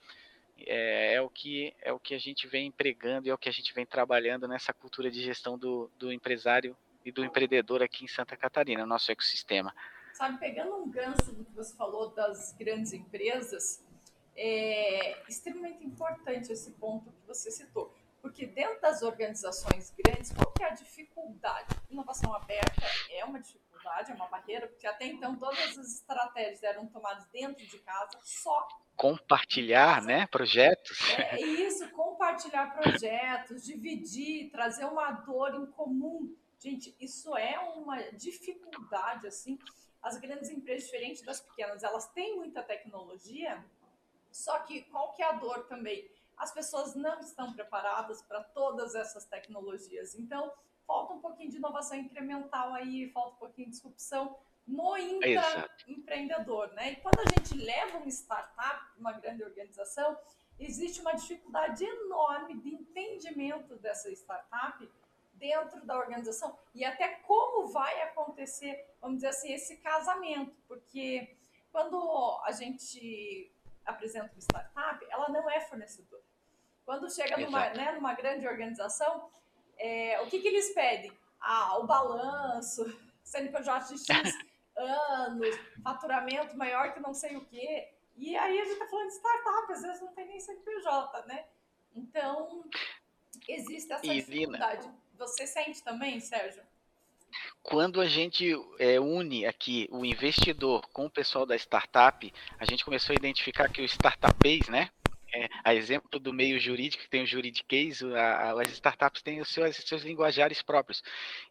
É, 0.67 1.21
o 1.23 1.29
que 1.29 1.75
é 1.81 1.91
o 1.91 1.99
que 1.99 2.15
a 2.15 2.19
gente 2.19 2.47
vem 2.47 2.67
empregando 2.67 3.27
e 3.27 3.31
é 3.31 3.35
o 3.35 3.39
que 3.39 3.49
a 3.49 3.53
gente 3.53 3.73
vem 3.73 3.87
trabalhando 3.87 4.47
nessa 4.47 4.75
cultura 4.75 5.11
de 5.11 5.23
gestão 5.23 5.59
do, 5.59 5.91
do 5.99 6.13
empresário 6.13 6.77
e 7.05 7.11
do 7.11 7.25
empreendedor 7.25 7.83
aqui 7.83 8.05
em 8.05 8.09
Santa 8.09 8.37
Catarina, 8.37 8.85
nosso 8.85 9.11
ecossistema. 9.11 9.75
Sabe, 10.13 10.39
pegando 10.39 10.77
um 10.77 10.91
gancho 10.91 11.33
do 11.33 11.45
que 11.45 11.53
você 11.53 11.75
falou 11.75 12.11
das 12.11 12.55
grandes 12.59 12.93
empresas, 12.93 13.83
é 14.37 15.23
extremamente 15.27 15.85
importante 15.85 16.53
esse 16.53 16.73
ponto 16.73 17.11
que 17.11 17.27
você 17.27 17.51
citou. 17.51 17.95
Porque 18.21 18.47
dentro 18.47 18.81
das 18.81 19.03
organizações 19.03 19.93
grandes, 19.97 20.33
qual 20.33 20.53
que 20.53 20.63
é 20.63 20.67
a 20.67 20.75
dificuldade? 20.75 21.75
Inovação 21.91 22.35
aberta 22.35 22.87
é 23.11 23.25
uma 23.25 23.41
dificuldade, 23.41 24.13
é 24.13 24.15
uma 24.15 24.29
barreira, 24.29 24.67
porque 24.69 24.87
até 24.87 25.07
então 25.07 25.37
todas 25.37 25.79
as 25.79 25.95
estratégias 25.95 26.63
eram 26.63 26.87
tomadas 26.87 27.27
dentro 27.33 27.65
de 27.67 27.79
casa, 27.79 28.19
só 28.23 28.69
compartilhar, 28.97 30.03
né, 30.03 30.27
projetos. 30.27 30.99
É 31.17 31.41
isso, 31.41 31.89
compartilhar 31.91 32.75
projetos, 32.75 33.65
dividir, 33.65 34.51
trazer 34.51 34.85
uma 34.85 35.11
dor 35.13 35.55
em 35.55 35.67
comum 35.67 36.37
Gente, 36.61 36.95
isso 37.01 37.35
é 37.39 37.59
uma 37.59 37.97
dificuldade, 38.13 39.27
assim. 39.27 39.59
As 40.03 40.19
grandes 40.19 40.51
empresas, 40.51 40.85
diferentes 40.85 41.23
das 41.23 41.41
pequenas, 41.41 41.83
elas 41.83 42.07
têm 42.09 42.37
muita 42.37 42.63
tecnologia, 42.63 43.65
só 44.31 44.59
que 44.61 44.83
qual 44.83 45.15
que 45.15 45.23
é 45.23 45.27
a 45.27 45.33
dor 45.33 45.65
também? 45.65 46.07
As 46.41 46.51
pessoas 46.51 46.95
não 46.95 47.21
estão 47.21 47.53
preparadas 47.53 48.23
para 48.23 48.43
todas 48.43 48.95
essas 48.95 49.27
tecnologias. 49.27 50.15
Então, 50.15 50.51
falta 50.87 51.13
um 51.13 51.21
pouquinho 51.21 51.51
de 51.51 51.59
inovação 51.59 51.99
incremental 51.99 52.73
aí, 52.73 53.11
falta 53.11 53.37
um 53.37 53.39
pouquinho 53.39 53.67
de 53.67 53.75
disrupção 53.75 54.35
no 54.67 54.97
intraempreendedor, 54.97 56.73
né? 56.73 56.93
E 56.93 56.97
quando 56.97 57.21
a 57.21 57.25
gente 57.29 57.55
leva 57.63 57.99
uma 57.99 58.09
startup, 58.09 58.99
uma 58.99 59.13
grande 59.13 59.45
organização, 59.45 60.19
existe 60.59 61.03
uma 61.03 61.13
dificuldade 61.13 61.85
enorme 61.85 62.59
de 62.59 62.71
entendimento 62.71 63.77
dessa 63.77 64.11
startup 64.11 64.91
dentro 65.35 65.85
da 65.85 65.99
organização 65.99 66.59
e 66.75 66.85
até 66.85 67.09
como 67.27 67.69
vai 67.69 68.01
acontecer, 68.03 68.95
vamos 68.99 69.17
dizer 69.17 69.29
assim, 69.29 69.53
esse 69.53 69.77
casamento, 69.77 70.57
porque 70.67 71.37
quando 71.71 72.41
a 72.45 72.53
gente 72.53 73.53
apresenta 73.91 74.33
uma 74.33 74.41
startup, 74.41 75.07
ela 75.11 75.29
não 75.29 75.49
é. 75.50 75.50
Quando 76.91 77.09
chega 77.09 77.37
numa, 77.37 77.71
né, 77.71 77.93
numa 77.93 78.15
grande 78.15 78.49
organização, 78.49 79.31
é, 79.79 80.21
o 80.23 80.27
que, 80.27 80.41
que 80.41 80.49
eles 80.49 80.75
pedem? 80.75 81.13
Ah, 81.41 81.79
o 81.79 81.87
balanço, 81.87 82.85
CNPJ 83.23 83.95
de 83.95 84.05
X 84.05 84.35
anos, 84.77 85.57
faturamento 85.85 86.57
maior 86.57 86.93
que 86.93 86.99
não 86.99 87.15
sei 87.15 87.37
o 87.37 87.45
quê. 87.45 87.89
E 88.17 88.37
aí 88.37 88.59
a 88.59 88.65
gente 88.65 88.73
está 88.73 88.89
falando 88.89 89.07
de 89.07 89.15
startup, 89.15 89.73
às 89.73 89.83
vezes 89.83 90.01
não 90.01 90.13
tem 90.15 90.27
nem 90.27 90.41
CNPJ, 90.41 91.27
né? 91.27 91.45
Então, 91.95 92.65
existe 93.47 93.93
essa 93.93 94.03
dificuldade. 94.03 94.91
Você 95.17 95.47
sente 95.47 95.85
também, 95.85 96.19
Sérgio? 96.19 96.65
Quando 97.63 98.01
a 98.01 98.07
gente 98.07 98.53
é, 98.81 98.99
une 98.99 99.47
aqui 99.47 99.87
o 99.93 100.05
investidor 100.05 100.89
com 100.89 101.07
o 101.07 101.11
pessoal 101.11 101.47
da 101.47 101.55
startup, 101.55 102.35
a 102.59 102.65
gente 102.65 102.85
começou 102.85 103.13
a 103.13 103.17
identificar 103.17 103.71
que 103.71 103.81
o 103.81 103.85
startupês, 103.85 104.69
né? 104.69 104.91
É, 105.33 105.49
a 105.63 105.75
exemplo 105.75 106.19
do 106.19 106.33
meio 106.33 106.59
jurídico, 106.59 107.05
que 107.05 107.09
tem 107.09 107.23
o 107.23 107.27
juridiquês, 107.27 108.03
as 108.03 108.73
startups 108.73 109.23
têm 109.23 109.41
os 109.41 109.49
seus, 109.49 109.77
seus 109.77 110.03
linguajares 110.03 110.61
próprios. 110.61 111.03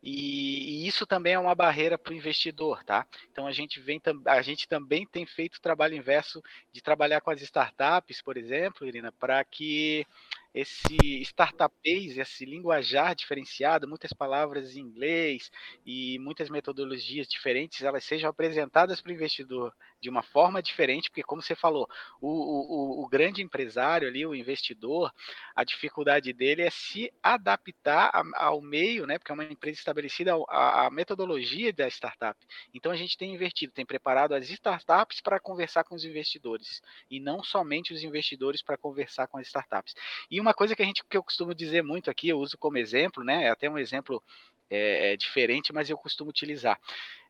E, 0.03 0.83
e, 0.83 0.87
isso 0.87 1.07
também 1.07 1.33
é 1.33 1.39
uma 1.39 1.55
barreira 1.55 1.97
para 1.97 2.11
o 2.11 2.15
investidor, 2.15 2.83
tá? 2.83 3.07
Então 3.31 3.47
a 3.47 3.51
gente, 3.53 3.79
vem, 3.79 4.01
a 4.25 4.41
gente 4.41 4.67
também 4.67 5.05
tem 5.05 5.25
feito 5.25 5.55
o 5.55 5.61
trabalho 5.61 5.95
inverso 5.95 6.41
de 6.73 6.81
trabalhar 6.81 7.21
com 7.21 7.31
as 7.31 7.41
startups, 7.41 8.21
por 8.21 8.35
exemplo, 8.35 8.85
Irina, 8.85 9.13
para 9.13 9.43
que 9.45 10.05
esse 10.53 10.95
startupês, 11.21 12.17
esse 12.17 12.45
linguajar 12.45 13.15
diferenciado, 13.15 13.87
muitas 13.87 14.11
palavras 14.13 14.75
em 14.75 14.81
inglês 14.81 15.51
e 15.85 16.17
muitas 16.19 16.49
metodologias 16.49 17.27
diferentes, 17.27 17.83
elas 17.83 18.03
sejam 18.03 18.29
apresentadas 18.29 19.01
para 19.01 19.11
o 19.11 19.15
investidor 19.15 19.73
de 20.01 20.09
uma 20.09 20.23
forma 20.23 20.61
diferente, 20.61 21.09
porque 21.09 21.23
como 21.23 21.41
você 21.41 21.55
falou, 21.55 21.87
o, 22.21 22.29
o, 22.29 23.03
o, 23.03 23.07
grande 23.07 23.41
empresário 23.41 24.07
ali, 24.07 24.25
o 24.25 24.33
investidor, 24.33 25.13
a 25.55 25.63
dificuldade 25.63 26.31
dele 26.31 26.61
é 26.61 26.69
se 26.69 27.11
adaptar 27.21 28.11
ao 28.35 28.61
meio, 28.61 29.05
né? 29.05 29.17
Porque 29.17 29.31
é 29.31 29.35
uma 29.35 29.43
empresa 29.43 29.77
estabelecida 29.77 30.33
a, 30.47 30.89
metodologia 30.89 31.73
da 31.73 31.87
startup. 31.87 32.39
Então 32.73 32.91
a 32.91 32.95
gente 32.95 33.17
tem 33.17 33.33
invertido, 33.33 33.73
tem 33.73 33.85
preparado 33.85 34.33
as 34.33 34.49
startups 34.49 35.21
para 35.21 35.39
conversar 35.39 35.83
com 35.83 35.95
os 35.95 36.05
investidores 36.05 36.81
e 37.09 37.19
não 37.19 37.43
somente 37.43 37.93
os 37.93 38.03
investidores 38.03 38.61
para 38.61 38.77
conversar 38.77 39.27
com 39.27 39.37
as 39.37 39.47
startups. 39.47 39.93
E 40.31 40.38
uma 40.39 40.53
coisa 40.53 40.75
que 40.75 40.81
a 40.81 40.85
gente 40.85 41.03
que 41.09 41.17
eu 41.17 41.23
costumo 41.23 41.53
dizer 41.53 41.83
muito 41.83 42.09
aqui, 42.09 42.29
eu 42.29 42.39
uso 42.39 42.57
como 42.57 42.77
exemplo, 42.77 43.23
né? 43.23 43.45
É 43.45 43.49
até 43.49 43.69
um 43.69 43.77
exemplo 43.77 44.23
é, 44.69 45.13
é 45.13 45.17
diferente, 45.17 45.73
mas 45.73 45.89
eu 45.89 45.97
costumo 45.97 46.29
utilizar. 46.29 46.79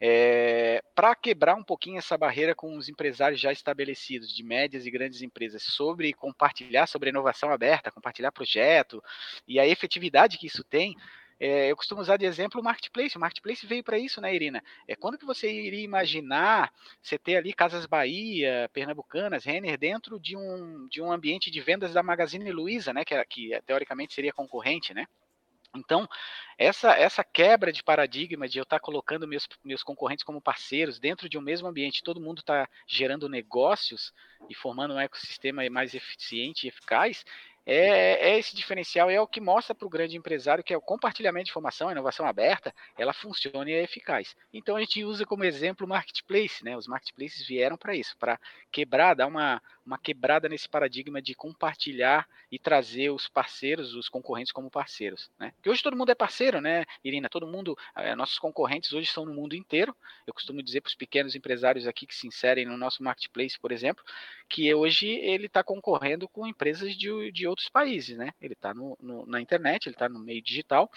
É, 0.01 0.83
Para 0.93 1.15
quebrar 1.15 1.55
um 1.55 1.63
pouquinho 1.63 1.97
essa 1.97 2.17
barreira 2.17 2.53
com 2.53 2.75
os 2.75 2.89
empresários 2.89 3.39
já 3.39 3.51
estabelecidos, 3.51 4.35
de 4.35 4.43
médias 4.43 4.85
e 4.85 4.91
grandes 4.91 5.21
empresas, 5.21 5.63
sobre 5.63 6.13
compartilhar 6.13 6.87
sobre 6.87 7.09
inovação 7.09 7.51
aberta, 7.51 7.91
compartilhar 7.91 8.31
projeto 8.31 9.01
e 9.47 9.59
a 9.59 9.67
efetividade 9.67 10.37
que 10.37 10.47
isso 10.47 10.63
tem, 10.63 10.95
é, 11.39 11.71
eu 11.71 11.75
costumo 11.75 12.01
usar 12.01 12.17
de 12.17 12.25
exemplo 12.25 12.59
o 12.59 12.63
marketplace. 12.63 13.15
O 13.15 13.19
marketplace 13.19 13.65
veio 13.65 13.83
para 13.83 13.97
isso, 13.97 14.19
né, 14.19 14.33
Irina? 14.33 14.63
É 14.87 14.95
quando 14.95 15.17
que 15.17 15.25
você 15.25 15.49
iria 15.49 15.83
imaginar 15.83 16.73
você 17.01 17.17
ter 17.17 17.37
ali 17.37 17.53
Casas 17.53 17.85
Bahia, 17.85 18.69
Pernambucanas, 18.73 19.45
Renner 19.45 19.77
dentro 19.77 20.19
de 20.19 20.35
um, 20.35 20.87
de 20.89 21.01
um 21.01 21.11
ambiente 21.11 21.49
de 21.49 21.61
vendas 21.61 21.93
da 21.93 22.03
Magazine 22.03 22.51
Luiza, 22.51 22.91
né? 22.91 23.05
Que, 23.05 23.23
que 23.25 23.61
teoricamente 23.65 24.13
seria 24.13 24.33
concorrente, 24.33 24.93
né? 24.93 25.05
Então, 25.75 26.09
essa, 26.57 26.93
essa 26.93 27.23
quebra 27.23 27.71
de 27.71 27.83
paradigma 27.83 28.49
de 28.49 28.57
eu 28.57 28.63
estar 28.63 28.79
colocando 28.79 29.27
meus, 29.27 29.47
meus 29.63 29.83
concorrentes 29.83 30.23
como 30.23 30.41
parceiros 30.41 30.99
dentro 30.99 31.29
de 31.29 31.37
um 31.37 31.41
mesmo 31.41 31.67
ambiente, 31.67 32.03
todo 32.03 32.19
mundo 32.19 32.39
está 32.39 32.67
gerando 32.87 33.29
negócios 33.29 34.11
e 34.49 34.55
formando 34.55 34.95
um 34.95 34.99
ecossistema 34.99 35.67
mais 35.69 35.93
eficiente 35.93 36.65
e 36.65 36.69
eficaz, 36.69 37.23
é, 37.71 38.31
é 38.31 38.39
esse 38.39 38.55
diferencial, 38.55 39.11
é 39.11 39.21
o 39.21 39.27
que 39.27 39.39
mostra 39.39 39.75
para 39.75 39.85
o 39.85 39.89
grande 39.89 40.17
empresário 40.17 40.63
que 40.63 40.73
é 40.73 40.77
o 40.77 40.81
compartilhamento 40.81 41.45
de 41.45 41.51
informação, 41.51 41.87
a 41.87 41.91
inovação 41.91 42.25
aberta, 42.25 42.73
ela 42.97 43.13
funciona 43.13 43.69
e 43.69 43.73
é 43.73 43.83
eficaz. 43.83 44.35
Então 44.51 44.75
a 44.75 44.79
gente 44.79 45.03
usa 45.03 45.23
como 45.23 45.43
exemplo 45.43 45.85
o 45.85 45.89
marketplace, 45.89 46.63
né? 46.63 46.75
Os 46.75 46.87
marketplaces 46.87 47.45
vieram 47.45 47.77
para 47.77 47.95
isso, 47.95 48.17
para 48.17 48.39
quebrar, 48.71 49.13
dar 49.13 49.27
uma, 49.27 49.61
uma 49.85 49.99
quebrada 49.99 50.49
nesse 50.49 50.67
paradigma 50.67 51.21
de 51.21 51.35
compartilhar 51.35 52.27
e 52.51 52.57
trazer 52.57 53.11
os 53.11 53.27
parceiros, 53.27 53.93
os 53.93 54.09
concorrentes 54.09 54.51
como 54.51 54.71
parceiros, 54.71 55.29
né? 55.37 55.51
Porque 55.55 55.69
hoje 55.69 55.83
todo 55.83 55.95
mundo 55.95 56.11
é 56.11 56.15
parceiro, 56.15 56.59
né, 56.59 56.85
Irina? 57.03 57.29
Todo 57.29 57.45
mundo, 57.45 57.77
é, 57.95 58.15
nossos 58.15 58.39
concorrentes 58.39 58.93
hoje 58.93 59.07
estão 59.07 59.25
no 59.25 59.33
mundo 59.33 59.55
inteiro. 59.55 59.95
Eu 60.25 60.33
costumo 60.33 60.63
dizer 60.63 60.81
para 60.81 60.89
os 60.89 60.95
pequenos 60.95 61.35
empresários 61.35 61.85
aqui 61.85 62.07
que 62.07 62.15
se 62.15 62.25
inserem 62.25 62.65
no 62.65 62.77
nosso 62.77 63.03
marketplace, 63.03 63.59
por 63.59 63.71
exemplo, 63.71 64.03
que 64.47 64.73
hoje 64.73 65.07
ele 65.07 65.45
está 65.45 65.63
concorrendo 65.63 66.27
com 66.27 66.47
empresas 66.47 66.95
de, 66.95 67.31
de 67.31 67.47
outros 67.47 67.58
países, 67.67 68.17
né? 68.17 68.31
Ele 68.39 68.53
está 68.53 68.73
na 69.27 69.41
internet, 69.41 69.87
ele 69.87 69.95
está 69.95 70.07
no 70.07 70.19
meio 70.19 70.41
digital. 70.41 70.89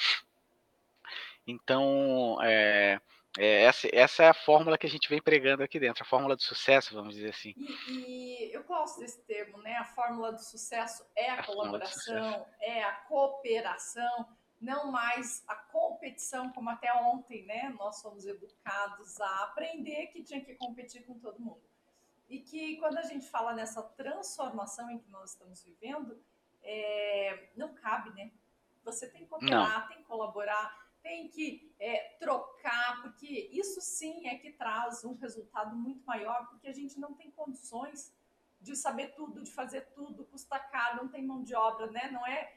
Então, 1.46 2.38
é, 2.42 3.00
é, 3.38 3.62
essa, 3.62 3.88
essa, 3.92 4.22
é 4.24 4.28
a 4.28 4.34
fórmula 4.34 4.76
que 4.76 4.86
a 4.86 4.90
gente 4.90 5.08
vem 5.08 5.20
pregando 5.20 5.62
aqui 5.62 5.80
dentro, 5.80 6.02
a 6.02 6.06
fórmula 6.06 6.36
do 6.36 6.42
sucesso, 6.42 6.94
vamos 6.94 7.14
dizer 7.14 7.30
assim. 7.30 7.54
E, 7.56 8.48
e 8.48 8.52
eu 8.52 8.62
gosto 8.64 9.00
desse 9.00 9.22
termo, 9.22 9.58
né? 9.58 9.76
A 9.76 9.84
fórmula 9.84 10.32
do 10.32 10.42
sucesso 10.42 11.04
é 11.16 11.30
a, 11.30 11.40
a 11.40 11.42
colaboração, 11.44 12.46
é 12.60 12.84
a 12.84 12.92
cooperação, 12.92 14.28
não 14.60 14.92
mais 14.92 15.42
a 15.48 15.56
competição, 15.56 16.52
como 16.52 16.68
até 16.68 16.92
ontem, 16.92 17.44
né? 17.46 17.74
Nós 17.78 18.02
fomos 18.02 18.26
educados 18.26 19.20
a 19.20 19.44
aprender 19.44 20.08
que 20.08 20.22
tinha 20.22 20.44
que 20.44 20.54
competir 20.54 21.04
com 21.04 21.18
todo 21.18 21.40
mundo. 21.40 21.62
E 22.28 22.38
que 22.38 22.76
quando 22.76 22.98
a 22.98 23.02
gente 23.02 23.28
fala 23.28 23.54
nessa 23.54 23.82
transformação 23.82 24.90
em 24.90 24.98
que 24.98 25.10
nós 25.10 25.30
estamos 25.30 25.64
vivendo, 25.64 26.22
é, 26.62 27.50
não 27.56 27.74
cabe, 27.74 28.10
né? 28.10 28.30
Você 28.84 29.08
tem 29.08 29.22
que 29.22 29.28
cooperar, 29.28 29.80
não. 29.80 29.88
tem 29.88 29.98
que 29.98 30.04
colaborar 30.04 30.82
tem 31.02 31.28
que 31.28 31.74
é, 31.78 32.16
trocar, 32.20 33.02
porque 33.02 33.50
isso 33.52 33.80
sim 33.80 34.28
é 34.28 34.36
que 34.38 34.52
traz 34.52 35.04
um 35.04 35.14
resultado 35.14 35.74
muito 35.74 36.04
maior, 36.06 36.48
porque 36.48 36.68
a 36.68 36.72
gente 36.72 36.98
não 36.98 37.12
tem 37.12 37.30
condições 37.32 38.14
de 38.60 38.76
saber 38.76 39.08
tudo, 39.08 39.42
de 39.42 39.50
fazer 39.50 39.82
tudo, 39.92 40.24
custa 40.24 40.58
caro, 40.58 40.98
não 40.98 41.08
tem 41.08 41.26
mão 41.26 41.42
de 41.42 41.54
obra, 41.54 41.90
né? 41.90 42.08
Não 42.12 42.24
é. 42.24 42.56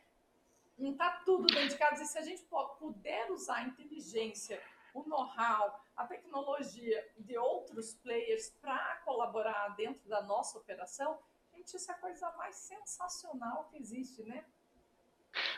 Não 0.78 0.92
está 0.92 1.10
tudo 1.26 1.48
dentro 1.48 1.70
de 1.70 1.78
casa. 1.78 2.04
E 2.04 2.06
se 2.06 2.18
a 2.18 2.22
gente 2.22 2.44
puder 2.78 3.32
usar 3.32 3.56
a 3.56 3.64
inteligência, 3.64 4.62
o 4.94 5.04
know-how, 5.04 5.84
a 5.96 6.06
tecnologia 6.06 7.12
de 7.18 7.36
outros 7.38 7.96
players 7.96 8.52
para 8.62 8.98
colaborar 8.98 9.70
dentro 9.70 10.08
da 10.08 10.22
nossa 10.22 10.60
operação, 10.60 11.18
gente, 11.66 11.78
isso 11.78 11.92
é 11.92 11.96
a 11.96 11.98
coisa 11.98 12.32
mais 12.38 12.56
sensacional 12.56 13.68
que 13.70 13.78
existe, 13.78 14.24
né? 14.24 14.46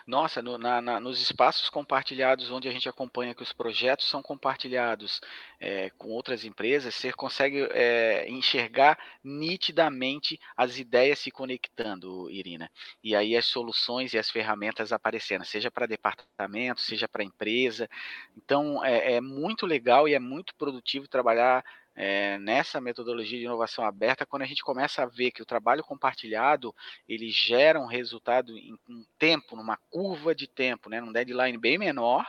Nossa, 0.08 0.41
no, 0.41 0.58
na, 0.58 0.82
na, 0.82 1.00
nos 1.00 1.22
espaços 1.22 1.70
compartilhados 1.70 2.50
onde 2.50 2.67
a 2.67 2.72
gente 2.72 2.89
acompanha 2.89 3.36
que 3.36 3.43
os 3.43 3.54
projetos 3.54 4.10
são 4.10 4.24
compartilhados 4.24 5.22
é, 5.60 5.91
com 5.91 6.10
outras 6.10 6.43
empresas, 6.43 6.96
você 6.96 7.13
consegue 7.13 7.62
é, 7.72 8.28
enxergar 8.28 8.98
nitidamente 9.24 10.39
as 10.56 10.80
ideias 10.80 11.20
se 11.20 11.30
conectando, 11.30 12.28
Irina. 12.32 12.72
E 13.04 13.15
aí 13.15 13.36
as 13.38 13.46
soluções 13.46 14.13
e 14.13 14.17
as 14.17 14.32
ferramentas 14.32 14.91
aparecendo, 14.91 15.46
seja 15.46 15.70
para 15.70 15.86
departamento, 15.86 16.82
seja 16.82 17.08
para 17.08 17.24
empresa. 17.24 17.88
Então 18.36 18.84
é, 18.84 19.13
é 19.13 19.22
muito 19.22 19.67
legal 19.67 20.08
e 20.08 20.15
é 20.15 20.20
muito 20.20 20.56
produtivo 20.56 21.08
trabalhar 21.08 21.63
é, 21.97 22.38
nessa 22.38 22.79
metodologia 22.79 23.39
de 23.39 23.45
inovação 23.45 23.83
aberta, 23.83 24.23
quando 24.23 24.43
a 24.43 24.45
gente 24.45 24.62
começa 24.62 25.01
a 25.01 25.07
ver 25.07 25.31
que 25.31 25.41
o 25.41 25.45
trabalho 25.45 25.83
compartilhado 25.83 26.73
ele 27.10 27.31
gera 27.31 27.79
um 27.79 27.88
resultado 27.88 28.55
em 28.55 28.77
um 28.88 29.03
tempo, 29.17 29.55
numa 29.55 29.77
curva 29.89 30.36
de 30.36 30.45
tempo, 30.45 30.91
né, 30.91 31.01
num 31.01 31.12
deadline 31.12 31.57
bem 31.57 31.79
menor, 31.79 32.23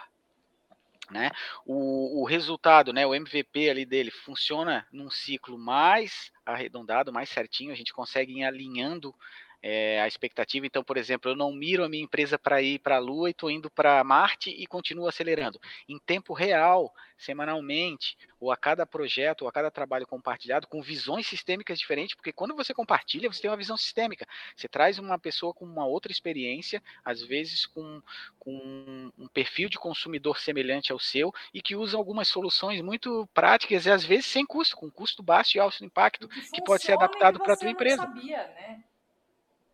né, 1.10 1.30
o, 1.66 2.22
o 2.22 2.24
resultado, 2.24 2.94
né, 2.94 3.06
o 3.06 3.14
MVP 3.14 3.68
ali 3.68 3.84
dele 3.84 4.10
funciona 4.10 4.86
num 4.90 5.10
ciclo 5.10 5.58
mais 5.58 6.32
arredondado, 6.46 7.12
mais 7.12 7.28
certinho, 7.28 7.70
a 7.70 7.76
gente 7.76 7.92
consegue 7.92 8.38
ir 8.38 8.44
alinhando 8.44 9.14
é, 9.62 10.00
a 10.00 10.06
expectativa. 10.06 10.66
Então, 10.66 10.84
por 10.84 10.96
exemplo, 10.96 11.30
eu 11.30 11.36
não 11.36 11.52
miro 11.52 11.84
a 11.84 11.88
minha 11.88 12.02
empresa 12.02 12.38
para 12.38 12.62
ir 12.62 12.78
para 12.78 12.96
a 12.96 13.00
Lua 13.00 13.28
e 13.28 13.32
estou 13.32 13.50
indo 13.50 13.70
para 13.70 14.02
Marte 14.04 14.50
e 14.50 14.66
continuo 14.66 15.08
acelerando. 15.08 15.60
Em 15.88 15.98
tempo 15.98 16.32
real, 16.32 16.92
semanalmente, 17.16 18.16
ou 18.40 18.52
a 18.52 18.56
cada 18.56 18.86
projeto, 18.86 19.42
ou 19.42 19.48
a 19.48 19.52
cada 19.52 19.70
trabalho 19.70 20.06
compartilhado, 20.06 20.66
com 20.66 20.80
visões 20.80 21.26
sistêmicas 21.26 21.78
diferentes, 21.78 22.14
porque 22.14 22.32
quando 22.32 22.54
você 22.54 22.72
compartilha, 22.72 23.30
você 23.30 23.42
tem 23.42 23.50
uma 23.50 23.56
visão 23.56 23.76
sistêmica. 23.76 24.26
Você 24.56 24.68
traz 24.68 24.98
uma 24.98 25.18
pessoa 25.18 25.52
com 25.52 25.64
uma 25.64 25.86
outra 25.86 26.12
experiência, 26.12 26.82
às 27.04 27.22
vezes 27.22 27.66
com, 27.66 28.00
com 28.38 29.10
um 29.18 29.28
perfil 29.28 29.68
de 29.68 29.78
consumidor 29.78 30.38
semelhante 30.38 30.92
ao 30.92 30.98
seu, 30.98 31.32
e 31.52 31.60
que 31.60 31.74
usa 31.74 31.96
algumas 31.96 32.28
soluções 32.28 32.80
muito 32.80 33.28
práticas 33.34 33.86
e 33.86 33.90
às 33.90 34.04
vezes 34.04 34.26
sem 34.26 34.46
custo, 34.46 34.76
com 34.76 34.90
custo 34.90 35.22
baixo 35.22 35.56
e 35.56 35.60
alto 35.60 35.84
impacto, 35.84 36.28
que, 36.28 36.50
que 36.52 36.62
pode 36.62 36.82
ser 36.82 36.92
adaptado 36.92 37.40
para 37.40 37.54
a 37.54 37.56
tua 37.56 37.70
empresa. 37.70 38.02
Sabia, 38.02 38.46
né? 38.48 38.84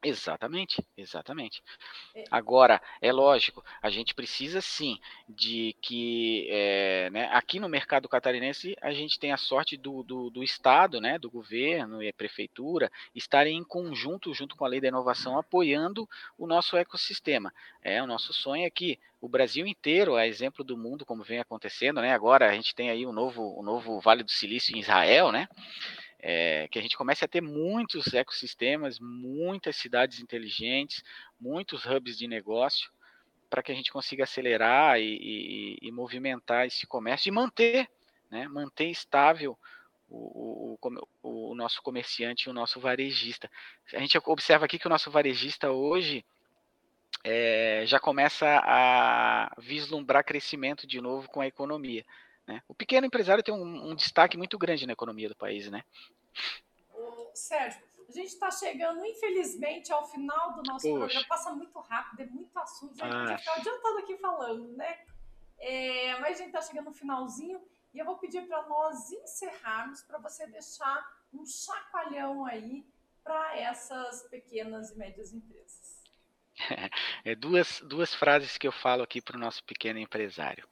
Exatamente, 0.05 0.85
exatamente. 0.99 1.62
É. 2.14 2.25
Agora, 2.31 2.81
é 3.01 3.11
lógico, 3.11 3.64
a 3.81 3.88
gente 3.88 4.14
precisa 4.14 4.61
sim 4.61 5.01
de 5.27 5.75
que, 5.81 6.47
é, 6.51 7.09
né, 7.11 7.31
aqui 7.33 7.59
no 7.59 7.71
mercado 7.71 8.07
catarinense, 8.07 8.77
a 8.83 8.93
gente 8.93 9.19
tem 9.19 9.33
a 9.33 9.38
sorte 9.38 9.79
do, 9.79 10.03
do, 10.03 10.29
do, 10.29 10.43
Estado, 10.43 11.01
né, 11.01 11.19
do 11.19 11.31
governo 11.31 12.03
e 12.03 12.09
a 12.11 12.12
prefeitura, 12.12 12.93
estarem 13.14 13.57
em 13.57 13.64
conjunto, 13.64 14.35
junto 14.35 14.55
com 14.57 14.67
a 14.67 14.69
lei 14.69 14.79
da 14.79 14.88
inovação, 14.88 15.38
apoiando 15.38 16.07
o 16.37 16.47
nosso 16.47 16.77
ecossistema. 16.77 17.51
É, 17.83 18.03
o 18.03 18.07
nosso 18.07 18.35
sonho 18.35 18.67
é 18.67 18.71
que 18.71 18.99
o 19.23 19.29
Brasil 19.29 19.67
inteiro, 19.67 20.17
a 20.17 20.27
exemplo 20.27 20.62
do 20.62 20.77
mundo, 20.77 21.07
como 21.07 21.25
vem 21.25 21.38
acontecendo, 21.38 22.03
né, 22.03 22.12
agora 22.12 22.51
a 22.51 22.53
gente 22.53 22.75
tem 22.75 22.90
aí 22.90 23.07
o 23.07 23.12
novo, 23.12 23.59
o 23.59 23.62
novo 23.62 23.99
Vale 24.01 24.23
do 24.23 24.31
Silício 24.31 24.77
em 24.77 24.81
Israel, 24.81 25.33
né, 25.33 25.49
é, 26.27 26.67
que 26.69 26.79
a 26.79 26.83
gente 26.83 26.97
comece 26.97 27.23
a 27.23 27.29
ter 27.29 27.43
muitos 27.43 28.15
ecossistemas, 28.15 28.99
muitas 28.99 29.77
cidades 29.77 30.21
inteligentes, 30.21 31.05
muitos 31.39 31.85
hubs 31.85 32.17
de 32.17 32.27
negócio, 32.27 32.91
para 33.51 33.63
que 33.63 33.71
a 33.71 33.75
gente 33.75 33.93
consiga 33.93 34.25
acelerar 34.25 34.99
e, 34.99 35.19
e, 35.21 35.79
e, 35.83 35.93
movimentar 35.93 36.67
esse 36.67 36.87
comércio 36.87 37.29
e 37.29 37.31
manter, 37.31 37.91
né, 38.31 38.49
manter 38.49 38.87
estável 38.87 39.59
o, 40.09 40.79
o, 40.81 41.51
o, 41.51 41.55
nosso 41.55 41.83
comerciante 41.83 42.49
e 42.49 42.51
o 42.51 42.55
nosso 42.55 42.81
varejista. 42.81 43.51
A 43.93 43.99
gente 43.99 44.19
observa 44.25 44.65
aqui 44.65 44.79
que 44.79 44.87
o 44.87 44.91
nosso 44.91 45.11
varejista 45.11 45.73
hoje 45.73 46.25
é, 47.23 47.83
já 47.85 48.01
começa 48.01 48.63
a 48.65 49.55
vislumbrar 49.59 50.25
crescimento 50.25 50.87
de 50.87 51.03
novo 51.03 51.29
com 51.29 51.43
a 51.43 51.47
economia. 51.47 52.03
Né? 52.46 52.62
O 52.68 52.74
pequeno 52.74 53.07
empresário 53.07 53.42
tem 53.42 53.54
um, 53.54 53.90
um, 53.90 53.94
destaque 53.94 54.37
muito 54.37 54.59
grande 54.59 54.87
na 54.87 54.92
economia 54.92 55.28
do 55.28 55.37
país, 55.37 55.70
né? 55.70 55.83
Sérgio, 57.35 57.83
a 58.09 58.12
gente 58.12 58.28
está 58.28 58.50
chegando, 58.50 59.04
infelizmente, 59.04 59.92
ao 59.92 60.07
final 60.09 60.52
do 60.52 60.62
nosso 60.62 60.87
Poxa. 60.87 60.98
programa. 60.98 61.26
Passa 61.26 61.52
muito 61.52 61.78
rápido, 61.80 62.20
é 62.20 62.26
muito 62.26 62.57
assunto. 62.59 63.02
A 63.02 63.07
gente 63.07 63.33
ah. 63.33 63.38
ficar 63.38 63.59
o 63.59 63.62
dia 63.62 63.80
todo 63.80 63.98
aqui 63.98 64.16
falando, 64.18 64.68
né? 64.76 64.98
É, 65.59 66.18
mas 66.20 66.35
a 66.35 66.38
gente 66.38 66.48
está 66.48 66.61
chegando 66.61 66.87
no 66.87 66.92
finalzinho 66.92 67.61
e 67.92 67.98
eu 67.98 68.04
vou 68.04 68.18
pedir 68.18 68.46
para 68.46 68.62
nós 68.68 69.11
encerrarmos, 69.11 70.02
para 70.02 70.18
você 70.18 70.46
deixar 70.46 71.09
um 71.33 71.46
chacoalhão 71.46 72.44
aí 72.44 72.85
para 73.22 73.59
essas 73.59 74.22
pequenas 74.28 74.90
e 74.90 74.98
médias 74.98 75.33
empresas. 75.33 75.94
É 77.24 77.35
duas, 77.35 77.80
duas 77.80 78.14
frases 78.14 78.59
que 78.59 78.66
eu 78.66 78.72
falo 78.72 79.02
aqui 79.02 79.20
para 79.20 79.37
o 79.37 79.40
nosso 79.40 79.64
pequeno 79.64 79.98
empresário. 79.98 80.68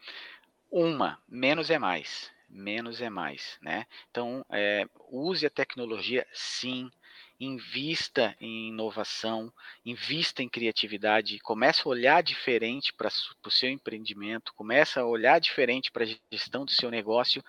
Uma, 0.72 1.18
menos 1.28 1.68
é 1.68 1.78
mais. 1.78 2.32
Menos 2.48 3.02
é 3.02 3.10
mais, 3.10 3.58
né? 3.60 3.84
Então, 4.10 4.42
é, 4.50 4.86
use 5.10 5.44
a 5.44 5.50
tecnologia, 5.50 6.26
sim. 6.32 6.90
Invista 7.38 8.34
em 8.40 8.68
inovação, 8.68 9.52
invista 9.84 10.42
em 10.42 10.48
criatividade, 10.48 11.38
comece 11.40 11.82
a 11.84 11.88
olhar 11.90 12.22
diferente 12.22 12.90
para 12.94 13.08
o 13.44 13.50
seu 13.50 13.68
empreendimento, 13.68 14.54
comece 14.54 14.98
a 14.98 15.04
olhar 15.04 15.40
diferente 15.40 15.92
para 15.92 16.04
a 16.04 16.08
gestão 16.30 16.64
do 16.64 16.70
seu 16.70 16.90
negócio, 16.90 17.44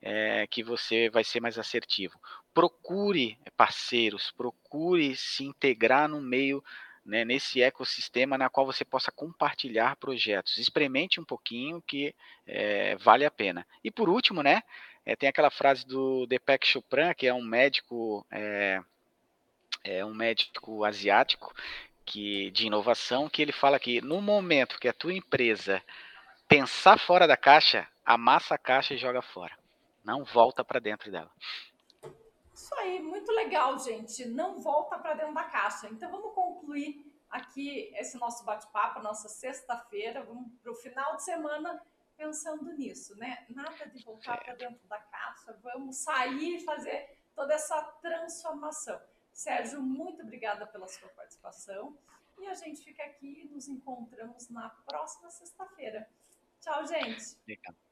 é, 0.00 0.46
que 0.46 0.62
você 0.62 1.10
vai 1.10 1.24
ser 1.24 1.40
mais 1.40 1.58
assertivo. 1.58 2.18
Procure 2.54 3.38
parceiros, 3.54 4.30
procure 4.30 5.14
se 5.14 5.44
integrar 5.44 6.08
no 6.08 6.22
meio 6.22 6.64
né, 7.04 7.24
nesse 7.24 7.62
ecossistema 7.62 8.38
na 8.38 8.48
qual 8.48 8.64
você 8.64 8.84
possa 8.84 9.10
compartilhar 9.10 9.96
projetos. 9.96 10.58
Experimente 10.58 11.20
um 11.20 11.24
pouquinho 11.24 11.82
que 11.82 12.14
é, 12.46 12.96
vale 12.96 13.24
a 13.24 13.30
pena. 13.30 13.66
E 13.82 13.90
por 13.90 14.08
último, 14.08 14.42
né, 14.42 14.62
é, 15.04 15.16
tem 15.16 15.28
aquela 15.28 15.50
frase 15.50 15.86
do 15.86 16.26
Deepak 16.26 16.66
Chopra, 16.66 17.14
que 17.14 17.26
é 17.26 17.34
um 17.34 17.42
médico, 17.42 18.24
é, 18.30 18.80
é 19.82 20.04
um 20.04 20.14
médico 20.14 20.84
asiático 20.84 21.52
que, 22.04 22.50
de 22.52 22.66
inovação, 22.66 23.28
que 23.28 23.42
ele 23.42 23.52
fala 23.52 23.80
que 23.80 24.00
no 24.00 24.20
momento 24.20 24.78
que 24.78 24.88
a 24.88 24.92
tua 24.92 25.12
empresa 25.12 25.82
pensar 26.48 26.98
fora 26.98 27.26
da 27.26 27.36
caixa, 27.36 27.88
amassa 28.04 28.54
a 28.54 28.58
caixa 28.58 28.94
e 28.94 28.98
joga 28.98 29.22
fora. 29.22 29.56
Não 30.04 30.24
volta 30.24 30.64
para 30.64 30.80
dentro 30.80 31.10
dela. 31.10 31.30
Isso 32.72 32.80
aí, 32.80 33.02
muito 33.02 33.30
legal, 33.32 33.78
gente. 33.78 34.24
Não 34.24 34.58
volta 34.58 34.98
para 34.98 35.12
dentro 35.12 35.34
da 35.34 35.44
caixa. 35.44 35.88
Então 35.88 36.10
vamos 36.10 36.34
concluir 36.34 37.12
aqui 37.28 37.92
esse 37.96 38.16
nosso 38.16 38.44
bate-papo, 38.44 39.00
nossa 39.00 39.28
sexta-feira, 39.28 40.22
vamos 40.22 40.50
para 40.60 40.72
o 40.72 40.74
final 40.74 41.16
de 41.16 41.24
semana 41.24 41.82
pensando 42.16 42.72
nisso, 42.72 43.16
né? 43.16 43.46
Nada 43.50 43.86
de 43.86 44.02
voltar 44.04 44.42
para 44.42 44.54
dentro 44.54 44.86
da 44.86 44.98
caixa, 44.98 45.58
vamos 45.62 45.96
sair 45.96 46.56
e 46.56 46.64
fazer 46.64 47.18
toda 47.34 47.54
essa 47.54 47.80
transformação. 48.00 49.00
Sérgio, 49.32 49.82
muito 49.82 50.22
obrigada 50.22 50.66
pela 50.66 50.86
sua 50.88 51.08
participação 51.10 51.96
e 52.38 52.46
a 52.46 52.54
gente 52.54 52.82
fica 52.82 53.02
aqui 53.02 53.42
e 53.44 53.48
nos 53.48 53.68
encontramos 53.68 54.48
na 54.48 54.68
próxima 54.68 55.30
sexta-feira. 55.30 56.08
Tchau, 56.60 56.86
gente. 56.86 57.36
Obrigado. 57.42 57.91